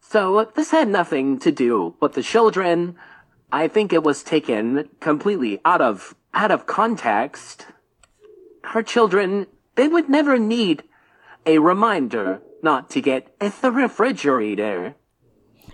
So 0.00 0.50
this 0.54 0.70
had 0.70 0.88
nothing 0.88 1.38
to 1.40 1.50
do 1.50 1.96
with 2.00 2.12
the 2.12 2.22
children. 2.22 2.96
I 3.50 3.68
think 3.68 3.92
it 3.92 4.04
was 4.04 4.22
taken 4.22 4.88
completely 5.00 5.60
out 5.64 5.80
of, 5.80 6.14
out 6.32 6.50
of 6.50 6.66
context. 6.66 7.66
Her 8.66 8.82
children, 8.82 9.46
they 9.76 9.88
would 9.88 10.08
never 10.08 10.38
need 10.38 10.82
a 11.46 11.58
reminder 11.58 12.42
not 12.62 12.90
to 12.90 13.00
get 13.00 13.34
at 13.40 13.60
the 13.62 13.70
refrigerator. 13.70 14.94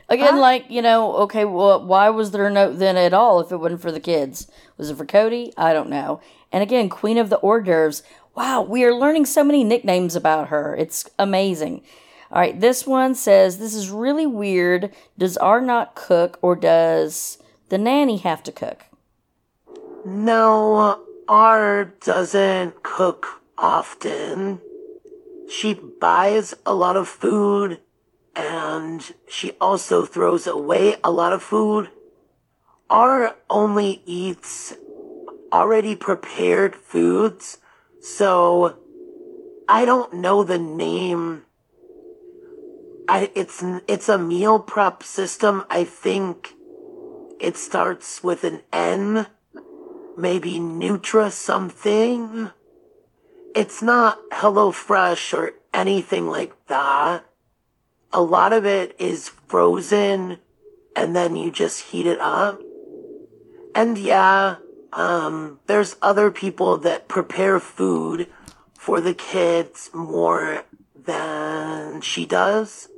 Again, 0.09 0.39
like, 0.39 0.71
you 0.71 0.83
know, 0.83 1.15
okay, 1.17 1.47
well, 1.47 1.87
why 1.87 2.11
was 2.11 2.33
there 2.33 2.47
a 2.47 2.51
note 2.51 2.79
then 2.79 2.99
at 2.99 3.15
all 3.15 3.41
if 3.41 3.51
it 3.51 3.57
wasn't 3.57 3.81
for 3.81 3.91
the 3.91 4.01
kids? 4.01 4.47
Was 4.77 4.91
it 4.91 4.99
for 4.99 5.07
Kody? 5.07 5.53
I 5.57 5.73
don't 5.73 5.89
know. 5.89 6.21
And 6.53 6.63
again, 6.63 6.91
Queen 6.91 7.17
of 7.17 7.31
the 7.31 7.39
Hors 7.39 7.63
d'oeuvres. 7.63 8.03
Wow, 8.35 8.61
we 8.63 8.85
are 8.85 8.95
learning 8.95 9.25
so 9.25 9.43
many 9.43 9.65
nicknames 9.65 10.15
about 10.15 10.49
her. 10.49 10.77
It's 10.77 11.09
amazing. 11.19 11.83
All 12.31 12.41
right, 12.41 12.59
this 12.61 12.87
one 12.87 13.15
says, 13.15 13.59
This 13.59 13.75
is 13.75 13.89
really 13.89 14.27
weird. 14.27 14.93
Does 15.17 15.39
R 15.39 15.63
not 15.63 15.95
cook 15.95 16.39
or 16.43 16.57
does 16.57 17.39
the 17.71 17.79
nanny 17.79 18.19
have 18.19 18.43
to 18.43 18.53
cook? 18.53 18.85
No, 20.05 21.05
R 21.29 21.85
doesn't 21.85 22.83
cook 22.83 23.43
often. 23.57 24.61
She 25.49 25.75
buys 25.75 26.55
a 26.67 26.75
lot 26.75 26.97
of 26.97 27.09
food 27.09 27.81
and 28.35 29.14
she 29.29 29.52
also 29.61 30.05
throws 30.05 30.47
away 30.47 30.97
a 31.05 31.11
lot 31.11 31.33
of 31.33 31.43
food. 31.43 31.91
R 32.88 33.37
only 33.49 34.02
eats 34.07 34.75
already 35.52 35.95
prepared 35.95 36.75
foods, 36.75 37.59
so 38.00 38.79
I 39.69 39.85
don't 39.85 40.14
know 40.14 40.45
the 40.45 40.59
name. 40.59 41.45
I, 43.09 43.31
it's 43.35 43.62
it's 43.87 44.09
a 44.09 44.19
meal 44.19 44.59
prep 44.59 45.02
system. 45.02 45.64
I 45.69 45.85
think 45.85 46.55
it 47.41 47.57
starts 47.57 48.23
with 48.23 48.45
an 48.45 48.62
N, 48.73 49.26
maybe 50.16 50.54
Nutra 50.54 51.31
something. 51.31 52.50
It's 53.54 53.83
not 53.83 54.19
HelloFresh 54.31 55.37
or 55.37 55.52
anything 55.75 56.28
like 56.28 56.54
that. 56.66 57.25
A 58.12 58.23
lot 58.23 58.52
of 58.52 58.66
it 58.66 58.95
is 58.99 59.31
frozen 59.49 60.38
and 60.95 61.16
then 61.16 61.37
you 61.37 61.50
just 61.50 61.90
heat 61.90 62.07
it 62.07 62.21
up. 62.21 62.61
And 63.75 63.97
yeah, 63.97 64.57
um, 64.92 65.61
there's 65.66 65.97
other 66.02 66.31
people 66.31 66.76
that 66.78 67.09
prepare 67.09 67.59
food 67.59 68.28
for 68.75 69.00
the 69.00 69.14
kids 69.14 69.90
more 69.95 70.64
than 70.95 72.00
she 72.00 72.26
does. 72.26 72.88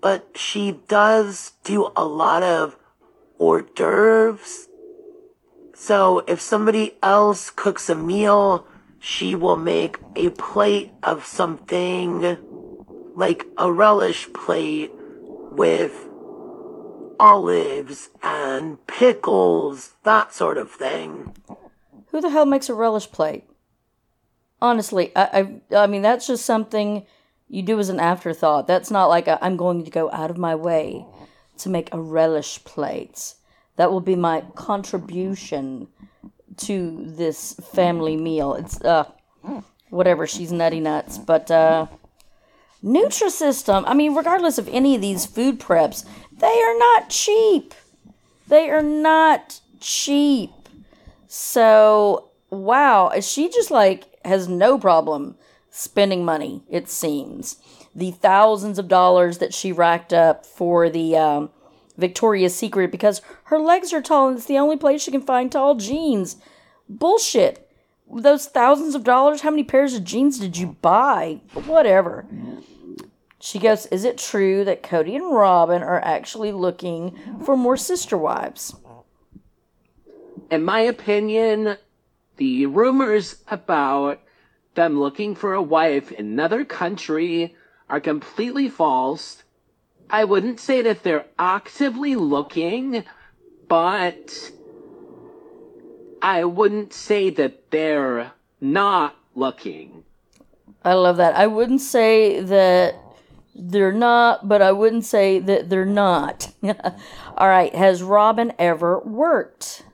But 0.00 0.30
she 0.34 0.80
does 0.88 1.52
do 1.62 1.92
a 1.94 2.04
lot 2.04 2.42
of 2.42 2.76
hors 3.38 3.62
d'oeuvres. 3.62 4.69
So 5.80 6.22
if 6.28 6.42
somebody 6.42 6.96
else 7.02 7.48
cooks 7.48 7.88
a 7.88 7.94
meal, 7.94 8.66
she 8.98 9.34
will 9.34 9.56
make 9.56 9.98
a 10.14 10.28
plate 10.28 10.92
of 11.02 11.24
something 11.24 12.36
like 13.16 13.46
a 13.56 13.72
relish 13.72 14.30
plate 14.34 14.92
with 14.94 16.06
olives 17.18 18.10
and 18.22 18.86
pickles, 18.86 19.94
that 20.02 20.34
sort 20.34 20.58
of 20.58 20.70
thing. 20.70 21.34
Who 22.08 22.20
the 22.20 22.28
hell 22.28 22.44
makes 22.44 22.68
a 22.68 22.74
relish 22.74 23.10
plate? 23.10 23.44
Honestly, 24.60 25.12
I, 25.16 25.60
I, 25.72 25.76
I 25.84 25.86
mean, 25.86 26.02
that's 26.02 26.26
just 26.26 26.44
something 26.44 27.06
you 27.48 27.62
do 27.62 27.78
as 27.78 27.88
an 27.88 28.00
afterthought. 28.00 28.66
That's 28.66 28.90
not 28.90 29.06
like 29.06 29.28
i 29.28 29.38
am 29.40 29.56
going 29.56 29.86
to 29.86 29.90
go 29.90 30.10
out 30.10 30.30
of 30.30 30.36
my 30.36 30.54
way 30.54 31.06
to 31.56 31.70
make 31.70 31.88
a 31.90 32.00
relish 32.00 32.62
plate. 32.64 33.32
That 33.76 33.90
will 33.90 34.00
be 34.00 34.16
my 34.16 34.42
contribution 34.54 35.88
to 36.58 37.04
this 37.06 37.54
family 37.72 38.16
meal. 38.16 38.54
It's 38.54 38.80
uh, 38.82 39.10
whatever. 39.88 40.26
She's 40.26 40.52
nutty 40.52 40.80
nuts, 40.80 41.18
but 41.18 41.50
uh, 41.50 41.86
Nutrisystem. 42.82 43.84
I 43.86 43.94
mean, 43.94 44.14
regardless 44.14 44.58
of 44.58 44.68
any 44.68 44.94
of 44.94 45.00
these 45.00 45.26
food 45.26 45.60
preps, 45.60 46.04
they 46.32 46.46
are 46.46 46.78
not 46.78 47.10
cheap. 47.10 47.74
They 48.48 48.70
are 48.70 48.82
not 48.82 49.60
cheap. 49.80 50.50
So, 51.26 52.30
wow, 52.50 53.12
she 53.20 53.48
just 53.48 53.70
like 53.70 54.06
has 54.24 54.48
no 54.48 54.78
problem 54.78 55.36
spending 55.70 56.24
money, 56.24 56.62
it 56.68 56.88
seems. 56.88 57.56
The 57.94 58.10
thousands 58.10 58.78
of 58.78 58.88
dollars 58.88 59.38
that 59.38 59.54
she 59.54 59.72
racked 59.72 60.12
up 60.12 60.44
for 60.46 60.88
the 60.90 61.16
um, 61.16 61.50
Victoria's 62.00 62.54
Secret 62.54 62.90
because 62.90 63.22
her 63.44 63.58
legs 63.58 63.92
are 63.92 64.02
tall 64.02 64.28
and 64.28 64.38
it's 64.38 64.46
the 64.46 64.58
only 64.58 64.76
place 64.76 65.02
she 65.02 65.10
can 65.10 65.22
find 65.22 65.52
tall 65.52 65.74
jeans. 65.74 66.36
Bullshit. 66.88 67.66
Those 68.12 68.46
thousands 68.46 68.96
of 68.96 69.04
dollars, 69.04 69.42
how 69.42 69.50
many 69.50 69.62
pairs 69.62 69.94
of 69.94 70.02
jeans 70.02 70.38
did 70.40 70.56
you 70.56 70.76
buy? 70.82 71.40
Whatever. 71.52 72.26
She 73.38 73.58
goes, 73.58 73.86
Is 73.86 74.04
it 74.04 74.18
true 74.18 74.64
that 74.64 74.82
Kody 74.82 75.14
and 75.14 75.32
Robyn 75.32 75.82
are 75.82 76.00
actually 76.00 76.52
looking 76.52 77.16
for 77.44 77.56
more 77.56 77.76
sister 77.76 78.16
wives? 78.16 78.74
In 80.50 80.64
my 80.64 80.80
opinion, 80.80 81.76
the 82.36 82.66
rumors 82.66 83.44
about 83.48 84.20
them 84.74 84.98
looking 84.98 85.34
for 85.34 85.54
a 85.54 85.62
wife 85.62 86.10
in 86.10 86.26
another 86.26 86.64
country 86.64 87.54
are 87.88 88.00
completely 88.00 88.68
false. 88.68 89.42
I 90.10 90.24
wouldn't 90.24 90.60
say 90.60 90.82
that 90.82 91.02
they're 91.02 91.26
actively 91.38 92.16
looking, 92.16 93.04
but 93.68 94.50
I 96.20 96.44
wouldn't 96.44 96.92
say 96.92 97.30
that 97.30 97.70
they're 97.70 98.32
not 98.60 99.16
looking. 99.34 100.04
I 100.84 100.94
love 100.94 101.16
that. 101.18 101.34
I 101.36 101.46
wouldn't 101.46 101.80
say 101.80 102.40
that 102.40 102.96
they're 103.54 103.92
not, 103.92 104.48
but 104.48 104.62
I 104.62 104.72
wouldn't 104.72 105.04
say 105.04 105.38
that 105.38 105.68
they're 105.68 105.84
not. 105.84 106.52
All 107.36 107.48
right. 107.48 107.74
Has 107.74 108.02
Robyn 108.02 108.52
ever 108.58 108.98
worked? 109.00 109.84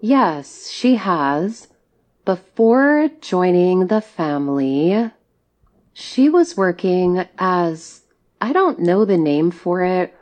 Yes, 0.00 0.68
she 0.68 0.96
has. 0.96 1.68
Before 2.24 3.08
joining 3.20 3.88
the 3.88 4.00
family, 4.00 5.10
she 5.92 6.28
was 6.28 6.56
working 6.56 7.26
as, 7.38 8.01
I 8.42 8.52
don't 8.52 8.80
know 8.80 9.06
the 9.06 9.16
name 9.16 9.50
for 9.50 9.82
it, 9.82 10.14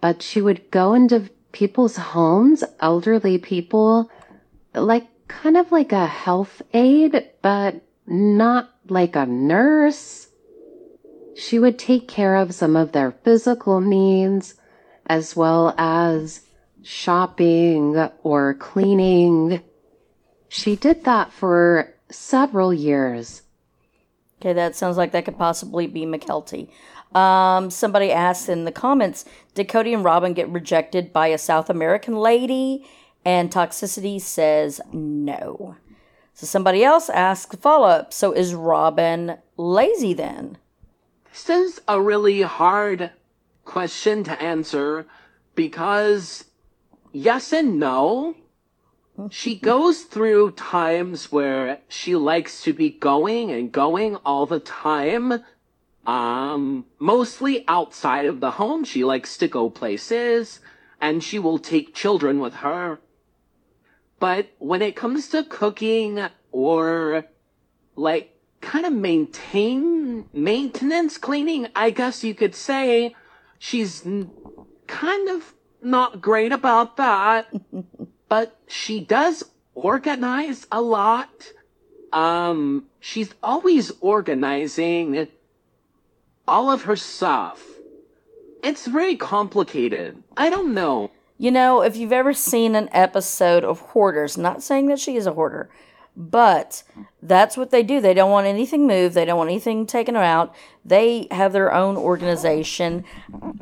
but 0.00 0.22
she 0.22 0.40
would 0.40 0.70
go 0.70 0.94
into 0.94 1.28
people's 1.52 1.96
homes, 1.96 2.64
elderly 2.80 3.36
people, 3.36 4.10
like 4.72 5.06
kind 5.28 5.58
of 5.58 5.70
like 5.72 5.92
a 5.92 6.06
health 6.06 6.62
aide, 6.72 7.28
but 7.42 7.82
not 8.06 8.70
like 8.88 9.16
a 9.16 9.26
nurse 9.26 10.28
she 11.36 11.58
would 11.58 11.78
take 11.78 12.08
care 12.08 12.36
of 12.36 12.54
some 12.54 12.76
of 12.76 12.92
their 12.92 13.12
physical 13.12 13.80
needs 13.80 14.54
as 15.06 15.36
well 15.36 15.74
as 15.76 16.40
shopping 16.82 17.96
or 18.22 18.54
cleaning. 18.54 19.60
She 20.48 20.76
did 20.76 21.04
that 21.04 21.32
for 21.32 21.94
several 22.10 22.72
years. 22.72 23.42
Okay, 24.40 24.54
that 24.54 24.76
sounds 24.76 24.96
like 24.96 25.12
that 25.12 25.26
could 25.26 25.36
possibly 25.36 25.86
be 25.86 26.06
Mykelti. 26.06 26.70
Um, 27.14 27.70
somebody 27.70 28.12
asked 28.12 28.48
in 28.48 28.64
the 28.64 28.72
comments, 28.72 29.24
did 29.54 29.68
Kody 29.68 29.94
and 29.94 30.04
Robyn 30.04 30.34
get 30.34 30.48
rejected 30.48 31.12
by 31.12 31.28
a 31.28 31.38
South 31.38 31.70
American 31.70 32.16
lady? 32.16 32.86
And 33.24 33.50
Toxicitea 33.50 34.20
says 34.20 34.80
no. 34.92 35.76
So 36.34 36.46
somebody 36.46 36.84
else 36.84 37.08
asked 37.08 37.58
follow 37.60 37.88
up. 37.88 38.12
So 38.12 38.32
is 38.32 38.54
Robyn 38.54 39.38
lazy 39.56 40.12
then? 40.12 40.58
This 41.32 41.48
is 41.48 41.80
a 41.88 42.00
really 42.00 42.42
hard 42.42 43.10
question 43.64 44.22
to 44.24 44.42
answer 44.42 45.06
because 45.54 46.44
yes 47.12 47.52
and 47.52 47.80
no. 47.80 48.36
She 49.30 49.54
goes 49.58 50.02
through 50.02 50.52
times 50.52 51.32
where 51.32 51.80
she 51.88 52.14
likes 52.14 52.62
to 52.62 52.72
be 52.72 52.90
going 52.90 53.50
and 53.50 53.72
going 53.72 54.16
all 54.16 54.46
the 54.46 54.60
time. 54.60 55.42
Um, 56.06 56.86
mostly 57.00 57.64
outside 57.66 58.26
of 58.26 58.40
the 58.40 58.52
home. 58.52 58.84
She 58.84 59.04
likes 59.04 59.36
to 59.38 59.48
go 59.48 59.68
places 59.68 60.60
and 61.00 61.22
she 61.22 61.38
will 61.38 61.58
take 61.58 61.94
children 61.94 62.38
with 62.38 62.54
her. 62.54 63.00
But 64.18 64.48
when 64.58 64.82
it 64.82 64.96
comes 64.96 65.28
to 65.30 65.44
cooking 65.44 66.24
or 66.52 67.24
like 67.96 68.36
kind 68.60 68.86
of 68.86 68.92
maintain 68.92 70.28
maintenance 70.32 71.18
cleaning, 71.18 71.68
I 71.74 71.90
guess 71.90 72.24
you 72.24 72.34
could 72.34 72.54
say. 72.54 73.14
She's 73.58 74.06
n- 74.06 74.30
kind 74.86 75.28
of 75.28 75.54
not 75.82 76.20
great 76.20 76.52
about 76.52 76.96
that, 76.96 77.52
but 78.28 78.58
she 78.66 79.00
does 79.00 79.44
organize 79.74 80.66
a 80.72 80.80
lot. 80.80 81.52
Um, 82.12 82.86
she's 83.00 83.34
always 83.42 83.92
organizing 84.00 85.28
all 86.48 86.70
of 86.70 86.82
her 86.82 86.96
stuff. 86.96 87.62
It's 88.62 88.86
very 88.86 89.16
complicated. 89.16 90.22
I 90.36 90.50
don't 90.50 90.74
know. 90.74 91.10
You 91.38 91.50
know, 91.50 91.82
if 91.82 91.96
you've 91.96 92.12
ever 92.12 92.32
seen 92.32 92.74
an 92.74 92.88
episode 92.92 93.62
of 93.62 93.80
Hoarders, 93.80 94.38
not 94.38 94.62
saying 94.62 94.86
that 94.86 94.98
she 94.98 95.16
is 95.16 95.26
a 95.26 95.32
hoarder, 95.32 95.68
but 96.16 96.82
that's 97.20 97.58
what 97.58 97.70
they 97.70 97.82
do. 97.82 98.00
They 98.00 98.14
don't 98.14 98.30
want 98.30 98.46
anything 98.46 98.86
moved. 98.86 99.14
They 99.14 99.26
don't 99.26 99.36
want 99.36 99.50
anything 99.50 99.86
taken 99.86 100.16
out. 100.16 100.54
They 100.82 101.28
have 101.30 101.52
their 101.52 101.74
own 101.74 101.96
organization. 101.96 103.04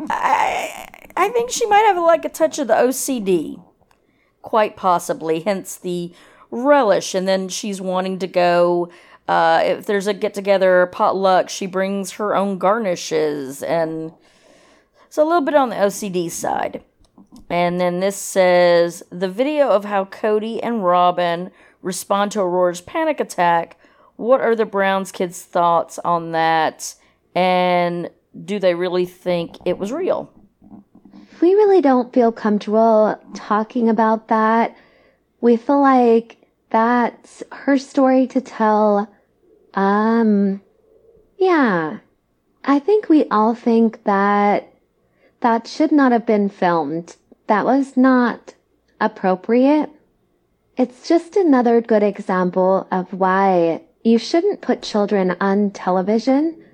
I, 0.08 1.08
I 1.16 1.28
think 1.30 1.50
she 1.50 1.66
might 1.66 1.84
have 1.86 1.96
like 1.96 2.24
a 2.24 2.28
touch 2.28 2.60
of 2.60 2.68
the 2.68 2.74
OCD, 2.74 3.60
quite 4.42 4.76
possibly. 4.76 5.40
Hence 5.40 5.76
the 5.76 6.12
relish. 6.52 7.12
And 7.12 7.26
then 7.26 7.48
she's 7.48 7.80
wanting 7.80 8.20
to 8.20 8.28
go. 8.28 8.88
Uh, 9.26 9.62
if 9.64 9.86
there's 9.86 10.06
a 10.06 10.14
get 10.14 10.34
together 10.34 10.86
potluck, 10.92 11.48
she 11.48 11.66
brings 11.66 12.12
her 12.12 12.36
own 12.36 12.58
garnishes, 12.58 13.62
and 13.62 14.12
it's 15.06 15.16
a 15.16 15.24
little 15.24 15.40
bit 15.40 15.54
on 15.54 15.70
the 15.70 15.76
OCD 15.76 16.30
side. 16.30 16.82
And 17.48 17.80
then 17.80 18.00
this 18.00 18.16
says 18.16 19.02
the 19.10 19.28
video 19.28 19.68
of 19.68 19.84
how 19.84 20.04
Kody 20.04 20.60
and 20.62 20.84
Robyn 20.84 21.50
respond 21.82 22.32
to 22.32 22.40
Aurora's 22.40 22.80
panic 22.80 23.20
attack. 23.20 23.78
What 24.16 24.40
are 24.40 24.54
the 24.54 24.64
Browns 24.64 25.12
kids' 25.12 25.42
thoughts 25.42 25.98
on 26.00 26.32
that? 26.32 26.94
And 27.34 28.10
do 28.44 28.58
they 28.58 28.74
really 28.74 29.06
think 29.06 29.56
it 29.64 29.78
was 29.78 29.92
real? 29.92 30.30
We 31.40 31.54
really 31.54 31.80
don't 31.80 32.12
feel 32.12 32.32
comfortable 32.32 33.18
talking 33.34 33.88
about 33.88 34.28
that. 34.28 34.76
We 35.40 35.56
feel 35.56 35.80
like 35.80 36.38
that's 36.70 37.42
her 37.52 37.76
story 37.76 38.26
to 38.28 38.40
tell. 38.40 39.13
Um, 39.74 40.60
yeah. 41.38 41.98
I 42.64 42.78
think 42.78 43.08
we 43.08 43.24
all 43.28 43.54
think 43.54 44.04
that 44.04 44.72
that 45.40 45.66
should 45.66 45.92
not 45.92 46.12
have 46.12 46.24
been 46.24 46.48
filmed. 46.48 47.16
That 47.46 47.66
was 47.66 47.96
not 47.96 48.54
appropriate. 49.00 49.90
It's 50.76 51.06
just 51.06 51.36
another 51.36 51.80
good 51.80 52.02
example 52.02 52.88
of 52.90 53.12
why 53.12 53.82
you 54.02 54.18
shouldn't 54.18 54.62
put 54.62 54.82
children 54.82 55.36
on 55.40 55.70
television. 55.70 56.64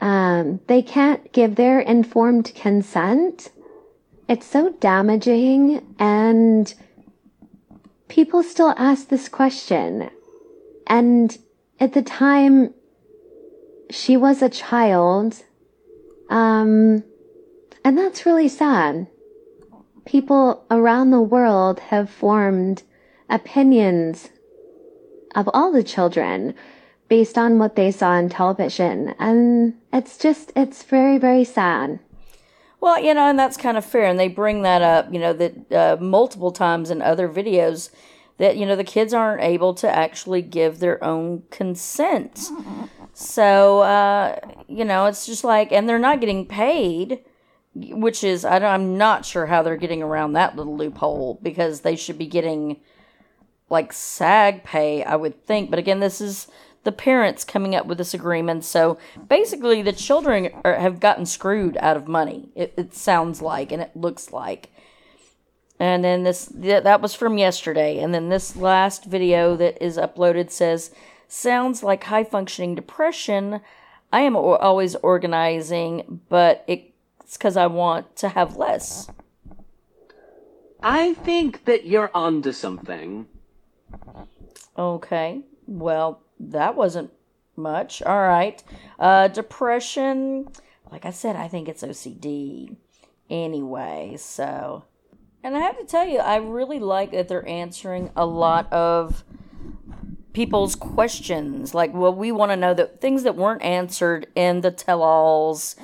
Um, 0.00 0.60
they 0.66 0.82
can't 0.82 1.32
give 1.32 1.56
their 1.56 1.80
informed 1.80 2.52
consent. 2.54 3.50
It's 4.28 4.46
so 4.46 4.70
damaging 4.80 5.94
and 5.98 6.72
people 8.08 8.42
still 8.42 8.74
ask 8.78 9.08
this 9.08 9.28
question. 9.28 10.10
And 10.86 11.36
at 11.80 11.92
the 11.92 12.02
time 12.02 12.74
she 13.90 14.16
was 14.16 14.42
a 14.42 14.48
child, 14.48 15.42
um, 16.30 17.04
and 17.84 17.98
that's 17.98 18.26
really 18.26 18.48
sad. 18.48 19.06
People 20.04 20.64
around 20.70 21.10
the 21.10 21.20
world 21.20 21.80
have 21.80 22.10
formed 22.10 22.82
opinions 23.28 24.28
of 25.34 25.48
all 25.52 25.72
the 25.72 25.82
children 25.82 26.54
based 27.08 27.36
on 27.36 27.58
what 27.58 27.76
they 27.76 27.90
saw 27.90 28.10
on 28.10 28.28
television. 28.28 29.14
And 29.18 29.74
it's 29.92 30.16
just, 30.18 30.52
it's 30.56 30.82
very, 30.82 31.18
very 31.18 31.44
sad. 31.44 31.98
Well, 32.80 33.02
you 33.02 33.14
know, 33.14 33.28
and 33.28 33.38
that's 33.38 33.56
kind 33.56 33.76
of 33.76 33.84
fair. 33.84 34.04
And 34.04 34.18
they 34.18 34.28
bring 34.28 34.62
that 34.62 34.82
up, 34.82 35.12
you 35.12 35.18
know, 35.18 35.32
that 35.32 35.72
uh, 35.72 35.96
multiple 36.02 36.52
times 36.52 36.90
in 36.90 37.02
other 37.02 37.28
videos 37.28 37.90
that, 38.38 38.56
you 38.56 38.66
know, 38.66 38.76
the 38.76 38.84
kids 38.84 39.14
aren't 39.14 39.42
able 39.42 39.74
to 39.74 39.88
actually 39.88 40.42
give 40.42 40.78
their 40.80 41.02
own 41.02 41.44
consent. 41.50 42.50
So, 43.12 43.80
uh, 43.80 44.38
you 44.66 44.84
know, 44.84 45.06
it's 45.06 45.24
just 45.24 45.44
like, 45.44 45.70
and 45.72 45.88
they're 45.88 45.98
not 45.98 46.20
getting 46.20 46.46
paid, 46.46 47.20
which 47.74 48.24
is, 48.24 48.44
I 48.44 48.58
am 48.58 48.98
not 48.98 49.24
sure 49.24 49.46
how 49.46 49.62
they're 49.62 49.76
getting 49.76 50.02
around 50.02 50.32
that 50.32 50.56
little 50.56 50.76
loophole 50.76 51.38
because 51.42 51.80
they 51.80 51.94
should 51.94 52.18
be 52.18 52.26
getting 52.26 52.80
like 53.70 53.92
SAG 53.92 54.64
pay, 54.64 55.04
I 55.04 55.16
would 55.16 55.46
think. 55.46 55.70
But 55.70 55.78
again, 55.78 56.00
this 56.00 56.20
is 56.20 56.48
the 56.82 56.92
parents 56.92 57.44
coming 57.44 57.74
up 57.74 57.86
with 57.86 57.98
this 57.98 58.14
agreement. 58.14 58.64
So 58.64 58.98
basically, 59.28 59.80
the 59.82 59.92
children 59.92 60.50
are, 60.64 60.74
have 60.74 61.00
gotten 61.00 61.24
screwed 61.26 61.76
out 61.78 61.96
of 61.96 62.08
money. 62.08 62.50
It, 62.54 62.74
it 62.76 62.94
sounds 62.94 63.40
like, 63.40 63.72
and 63.72 63.80
it 63.80 63.96
looks 63.96 64.32
like. 64.32 64.70
And 65.78 66.04
then 66.04 66.22
this 66.22 66.46
that 66.54 67.00
was 67.00 67.14
from 67.14 67.36
yesterday. 67.38 67.98
And 67.98 68.14
then 68.14 68.28
this 68.28 68.56
last 68.56 69.04
video 69.04 69.56
that 69.56 69.82
is 69.84 69.96
uploaded 69.96 70.50
says 70.50 70.90
sounds 71.28 71.82
like 71.82 72.04
high 72.04 72.24
functioning 72.24 72.74
depression. 72.74 73.60
I 74.12 74.20
am 74.20 74.36
always 74.36 74.94
organizing, 74.96 76.20
but 76.28 76.64
it's 76.68 77.36
because 77.36 77.56
I 77.56 77.66
want 77.66 78.14
to 78.16 78.28
have 78.28 78.56
less. 78.56 79.08
I 80.80 81.14
think 81.14 81.64
that 81.64 81.86
you're 81.86 82.10
onto 82.14 82.52
something. 82.52 83.26
Okay. 84.78 85.40
Well, 85.66 86.20
that 86.38 86.76
wasn't 86.76 87.10
much. 87.56 88.02
All 88.02 88.20
right. 88.22 88.62
Uh, 88.98 89.28
depression. 89.28 90.48
Like 90.92 91.04
I 91.04 91.10
said, 91.10 91.36
I 91.36 91.48
think 91.48 91.68
it's 91.68 91.82
OCD. 91.82 92.76
Anyway, 93.30 94.16
so. 94.18 94.84
And 95.44 95.54
I 95.54 95.60
have 95.60 95.78
to 95.78 95.84
tell 95.84 96.08
you, 96.08 96.20
I 96.20 96.36
really 96.36 96.78
like 96.78 97.10
that 97.10 97.28
they're 97.28 97.46
answering 97.46 98.10
a 98.16 98.24
lot 98.24 98.72
of 98.72 99.24
people's 100.32 100.74
questions. 100.74 101.74
Like, 101.74 101.92
well, 101.92 102.14
we 102.14 102.32
want 102.32 102.50
to 102.50 102.56
know 102.56 102.72
that 102.72 103.02
things 103.02 103.24
that 103.24 103.36
weren't 103.36 103.62
answered 103.62 104.26
in 104.34 104.62
the 104.62 104.70
tell 104.70 105.02
alls 105.02 105.76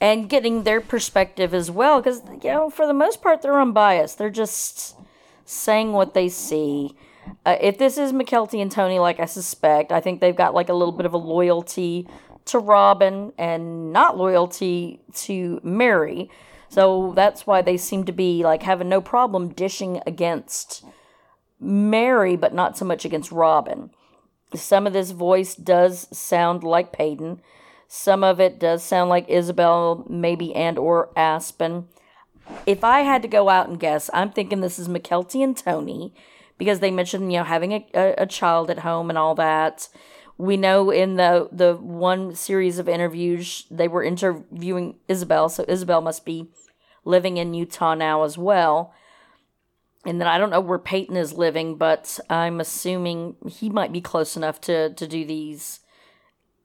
and 0.00 0.26
getting 0.30 0.62
their 0.62 0.80
perspective 0.80 1.52
as 1.52 1.70
well. 1.70 2.00
Because, 2.00 2.22
you 2.42 2.50
know, 2.50 2.70
for 2.70 2.86
the 2.86 2.94
most 2.94 3.20
part, 3.20 3.42
they're 3.42 3.60
unbiased. 3.60 4.16
They're 4.16 4.30
just 4.30 4.96
saying 5.44 5.92
what 5.92 6.14
they 6.14 6.30
see. 6.30 6.96
Uh, 7.44 7.58
if 7.60 7.76
this 7.76 7.98
is 7.98 8.10
Mykelti 8.14 8.62
and 8.62 8.72
Tony, 8.72 8.98
like 8.98 9.20
I 9.20 9.26
suspect, 9.26 9.92
I 9.92 10.00
think 10.00 10.22
they've 10.22 10.34
got 10.34 10.54
like 10.54 10.70
a 10.70 10.74
little 10.74 10.92
bit 10.92 11.04
of 11.04 11.12
a 11.12 11.18
loyalty 11.18 12.08
to 12.46 12.58
Robyn 12.58 13.34
and 13.36 13.92
not 13.92 14.16
loyalty 14.16 15.00
to 15.14 15.60
Meri. 15.62 16.30
So 16.74 17.12
that's 17.14 17.46
why 17.46 17.62
they 17.62 17.76
seem 17.76 18.02
to 18.06 18.12
be 18.12 18.42
like 18.42 18.64
having 18.64 18.88
no 18.88 19.00
problem 19.00 19.50
dishing 19.50 20.00
against 20.08 20.84
Meri, 21.60 22.34
but 22.34 22.52
not 22.52 22.76
so 22.76 22.84
much 22.84 23.04
against 23.04 23.30
Robyn. 23.30 23.90
Some 24.56 24.84
of 24.84 24.92
this 24.92 25.12
voice 25.12 25.54
does 25.54 26.08
sound 26.16 26.64
like 26.64 26.92
Paedon. 26.92 27.38
Some 27.86 28.24
of 28.24 28.40
it 28.40 28.58
does 28.58 28.82
sound 28.82 29.08
like 29.08 29.28
Ysabel, 29.28 30.10
maybe, 30.10 30.52
and 30.52 30.76
or 30.76 31.10
Aspen. 31.16 31.86
If 32.66 32.82
I 32.82 33.02
had 33.02 33.22
to 33.22 33.28
go 33.28 33.48
out 33.50 33.68
and 33.68 33.78
guess, 33.78 34.10
I'm 34.12 34.32
thinking 34.32 34.60
this 34.60 34.80
is 34.80 34.88
Mykelti 34.88 35.44
and 35.44 35.56
Tony 35.56 36.12
because 36.58 36.80
they 36.80 36.90
mentioned, 36.90 37.32
you 37.32 37.38
know, 37.38 37.44
having 37.44 37.72
a, 37.72 37.86
a, 37.94 38.14
a 38.18 38.26
child 38.26 38.68
at 38.68 38.80
home 38.80 39.10
and 39.10 39.18
all 39.18 39.36
that. 39.36 39.88
We 40.38 40.56
know 40.56 40.90
in 40.90 41.14
the 41.14 41.48
the 41.52 41.74
one 41.74 42.34
series 42.34 42.80
of 42.80 42.88
interviews 42.88 43.64
they 43.70 43.86
were 43.86 44.02
interviewing 44.02 44.96
Ysabel, 45.08 45.48
so 45.48 45.64
Ysabel 45.66 46.02
must 46.02 46.24
be 46.24 46.48
living 47.04 47.36
in 47.36 47.54
Utah 47.54 47.94
now 47.94 48.22
as 48.22 48.38
well 48.38 48.94
and 50.04 50.20
then 50.20 50.28
I 50.28 50.38
don't 50.38 50.50
know 50.50 50.60
where 50.60 50.78
Paedon 50.78 51.16
is 51.16 51.32
living, 51.32 51.76
but 51.76 52.20
I'm 52.28 52.60
assuming 52.60 53.36
he 53.48 53.70
might 53.70 53.92
be 53.92 54.00
close 54.00 54.36
enough 54.36 54.60
to 54.62 54.90
to 54.90 55.06
do 55.06 55.24
these 55.24 55.80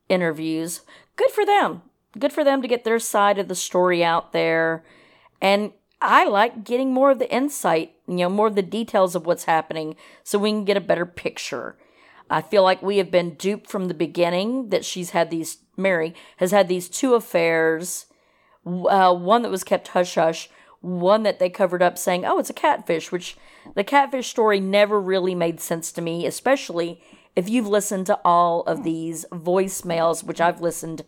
interviews. 0.09 0.81
Good 1.15 1.31
for 1.31 1.45
them. 1.45 1.83
Good 2.17 2.33
for 2.33 2.43
them 2.43 2.61
to 2.61 2.67
get 2.67 2.83
their 2.83 2.99
side 2.99 3.37
of 3.37 3.47
the 3.47 3.55
story 3.55 4.03
out 4.03 4.33
there. 4.33 4.83
And 5.41 5.71
I 6.01 6.25
like 6.25 6.63
getting 6.63 6.93
more 6.93 7.11
of 7.11 7.19
the 7.19 7.31
insight, 7.33 7.93
you 8.07 8.17
know, 8.17 8.29
more 8.29 8.47
of 8.47 8.55
the 8.55 8.61
details 8.61 9.15
of 9.15 9.25
what's 9.25 9.43
happening 9.43 9.95
so 10.23 10.39
we 10.39 10.49
can 10.49 10.65
get 10.65 10.77
a 10.77 10.81
better 10.81 11.05
picture. 11.05 11.77
I 12.29 12.41
feel 12.41 12.63
like 12.63 12.81
we 12.81 12.97
have 12.97 13.11
been 13.11 13.35
duped 13.35 13.69
from 13.69 13.87
the 13.87 13.93
beginning 13.93 14.69
that 14.69 14.85
she's 14.85 15.11
had 15.11 15.29
these, 15.29 15.57
Meri 15.77 16.13
has 16.37 16.51
had 16.51 16.67
these 16.67 16.87
two 16.89 17.15
affairs, 17.15 18.05
uh, 18.69 19.13
one 19.13 19.41
that 19.41 19.51
was 19.51 19.63
kept 19.63 19.89
hush 19.89 20.15
hush, 20.15 20.49
one 20.81 21.23
that 21.23 21.39
they 21.39 21.49
covered 21.49 21.81
up 21.81 21.97
saying, 21.97 22.25
oh, 22.25 22.39
it's 22.39 22.49
a 22.49 22.53
catfish, 22.53 23.11
which 23.11 23.37
the 23.75 23.83
catfish 23.83 24.29
story 24.29 24.59
never 24.59 24.99
really 24.99 25.35
made 25.35 25.59
sense 25.59 25.91
to 25.91 26.01
me, 26.01 26.25
especially 26.25 27.01
if 27.35 27.49
you've 27.49 27.67
listened 27.67 28.05
to 28.07 28.19
all 28.25 28.61
of 28.63 28.83
these 28.83 29.25
voicemails, 29.31 30.23
which 30.23 30.41
I've 30.41 30.61
listened 30.61 31.03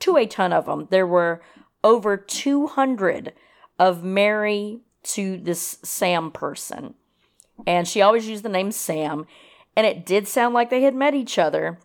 to 0.00 0.16
a 0.16 0.26
ton 0.26 0.52
of 0.52 0.66
them. 0.66 0.88
There 0.90 1.06
were 1.06 1.42
over 1.82 2.16
200 2.16 3.32
of 3.78 4.02
Meri 4.04 4.80
to 5.02 5.36
this 5.36 5.78
Sam 5.82 6.30
person. 6.30 6.94
And 7.66 7.86
she 7.86 8.02
always 8.02 8.26
used 8.26 8.42
the 8.42 8.48
name 8.48 8.72
Sam. 8.72 9.26
And 9.76 9.86
it 9.86 10.06
did 10.06 10.26
sound 10.26 10.54
like 10.54 10.70
they 10.70 10.82
had 10.82 10.94
met 10.94 11.14
each 11.14 11.38
other. 11.38 11.78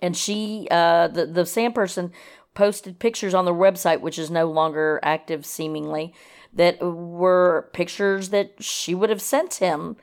And 0.00 0.16
she, 0.16 0.68
uh, 0.70 1.08
the, 1.08 1.26
the 1.26 1.46
Sam 1.46 1.72
person, 1.72 2.12
posted 2.54 2.98
pictures 2.98 3.34
on 3.34 3.44
the 3.44 3.54
website, 3.54 4.00
which 4.00 4.18
is 4.18 4.30
no 4.30 4.50
longer 4.50 5.00
active 5.02 5.44
seemingly, 5.44 6.14
that 6.52 6.80
were 6.80 7.68
pictures 7.72 8.30
that 8.30 8.62
she 8.62 8.94
would 8.94 9.10
have 9.10 9.22
sent 9.22 9.54
him. 9.54 9.96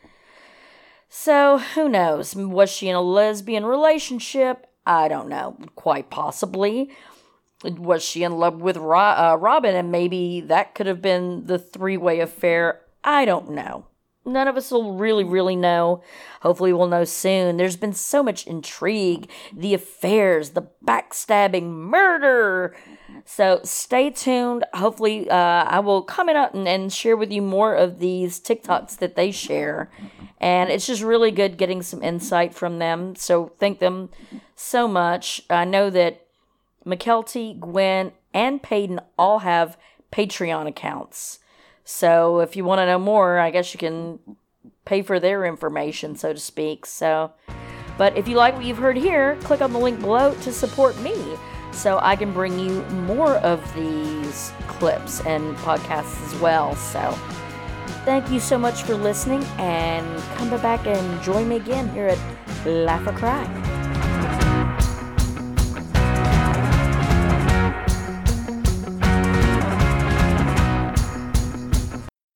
So, 1.09 1.57
who 1.57 1.89
knows? 1.89 2.35
Was 2.35 2.69
she 2.69 2.87
in 2.87 2.95
a 2.95 3.01
lesbian 3.01 3.65
relationship? 3.65 4.67
I 4.85 5.07
don't 5.07 5.29
know. 5.29 5.57
Quite 5.75 6.09
possibly. 6.09 6.89
Was 7.63 8.03
she 8.03 8.23
in 8.23 8.37
love 8.37 8.61
with 8.61 8.77
uh, 8.77 9.37
Robyn 9.39 9.75
and 9.75 9.91
maybe 9.91 10.41
that 10.41 10.73
could 10.73 10.87
have 10.87 11.01
been 11.01 11.45
the 11.45 11.59
three 11.59 11.97
way 11.97 12.19
affair? 12.19 12.81
I 13.03 13.25
don't 13.25 13.51
know. 13.51 13.85
None 14.23 14.47
of 14.47 14.55
us 14.55 14.69
will 14.69 14.93
really, 14.93 15.23
really 15.23 15.55
know. 15.55 16.03
Hopefully, 16.41 16.73
we'll 16.73 16.87
know 16.87 17.05
soon. 17.05 17.57
There's 17.57 17.75
been 17.75 17.93
so 17.93 18.21
much 18.21 18.45
intrigue, 18.45 19.29
the 19.51 19.73
affairs, 19.73 20.51
the 20.51 20.67
backstabbing, 20.85 21.69
murder. 21.69 22.75
So 23.25 23.61
stay 23.63 24.11
tuned. 24.11 24.63
Hopefully, 24.75 25.27
uh, 25.27 25.35
I 25.35 25.79
will 25.79 26.03
comment 26.03 26.37
out 26.37 26.53
and, 26.53 26.67
and 26.67 26.93
share 26.93 27.17
with 27.17 27.31
you 27.31 27.41
more 27.41 27.73
of 27.73 27.97
these 27.97 28.39
TikToks 28.39 28.97
that 28.99 29.15
they 29.15 29.31
share. 29.31 29.89
And 30.39 30.69
it's 30.69 30.85
just 30.85 31.01
really 31.01 31.31
good 31.31 31.57
getting 31.57 31.81
some 31.81 32.03
insight 32.03 32.53
from 32.53 32.77
them. 32.77 33.15
So 33.15 33.53
thank 33.59 33.79
them 33.79 34.09
so 34.55 34.87
much. 34.87 35.41
I 35.49 35.65
know 35.65 35.89
that 35.89 36.27
Mykelti, 36.85 37.59
Gwen, 37.59 38.11
and 38.33 38.61
Paedon 38.61 39.03
all 39.17 39.39
have 39.39 39.77
Patreon 40.11 40.67
accounts. 40.67 41.39
So 41.91 42.39
if 42.39 42.55
you 42.55 42.63
want 42.63 42.79
to 42.79 42.85
know 42.85 42.97
more, 42.97 43.37
I 43.37 43.51
guess 43.51 43.73
you 43.73 43.77
can 43.77 44.17
pay 44.85 45.01
for 45.01 45.19
their 45.19 45.45
information, 45.45 46.15
so 46.15 46.31
to 46.31 46.39
speak. 46.39 46.85
So, 46.85 47.33
but 47.97 48.17
if 48.17 48.29
you 48.29 48.37
like 48.37 48.55
what 48.55 48.63
you've 48.63 48.77
heard 48.77 48.97
here, 48.97 49.37
click 49.43 49.61
on 49.61 49.73
the 49.73 49.77
link 49.77 49.99
below 49.99 50.33
to 50.33 50.53
support 50.53 50.97
me 51.01 51.15
so 51.73 51.99
I 52.01 52.15
can 52.15 52.31
bring 52.31 52.57
you 52.57 52.81
more 53.05 53.35
of 53.37 53.61
these 53.75 54.53
clips 54.67 55.19
and 55.25 55.55
podcasts 55.57 56.25
as 56.25 56.41
well. 56.41 56.75
So, 56.77 57.11
thank 58.05 58.31
you 58.31 58.39
so 58.39 58.57
much 58.57 58.83
for 58.83 58.95
listening 58.95 59.43
and 59.59 60.23
come 60.37 60.49
back 60.61 60.87
and 60.87 61.21
join 61.21 61.49
me 61.49 61.57
again 61.57 61.89
here 61.89 62.07
at 62.07 62.65
Laugh 62.65 63.05
or 63.05 63.11
Cry. 63.11 63.90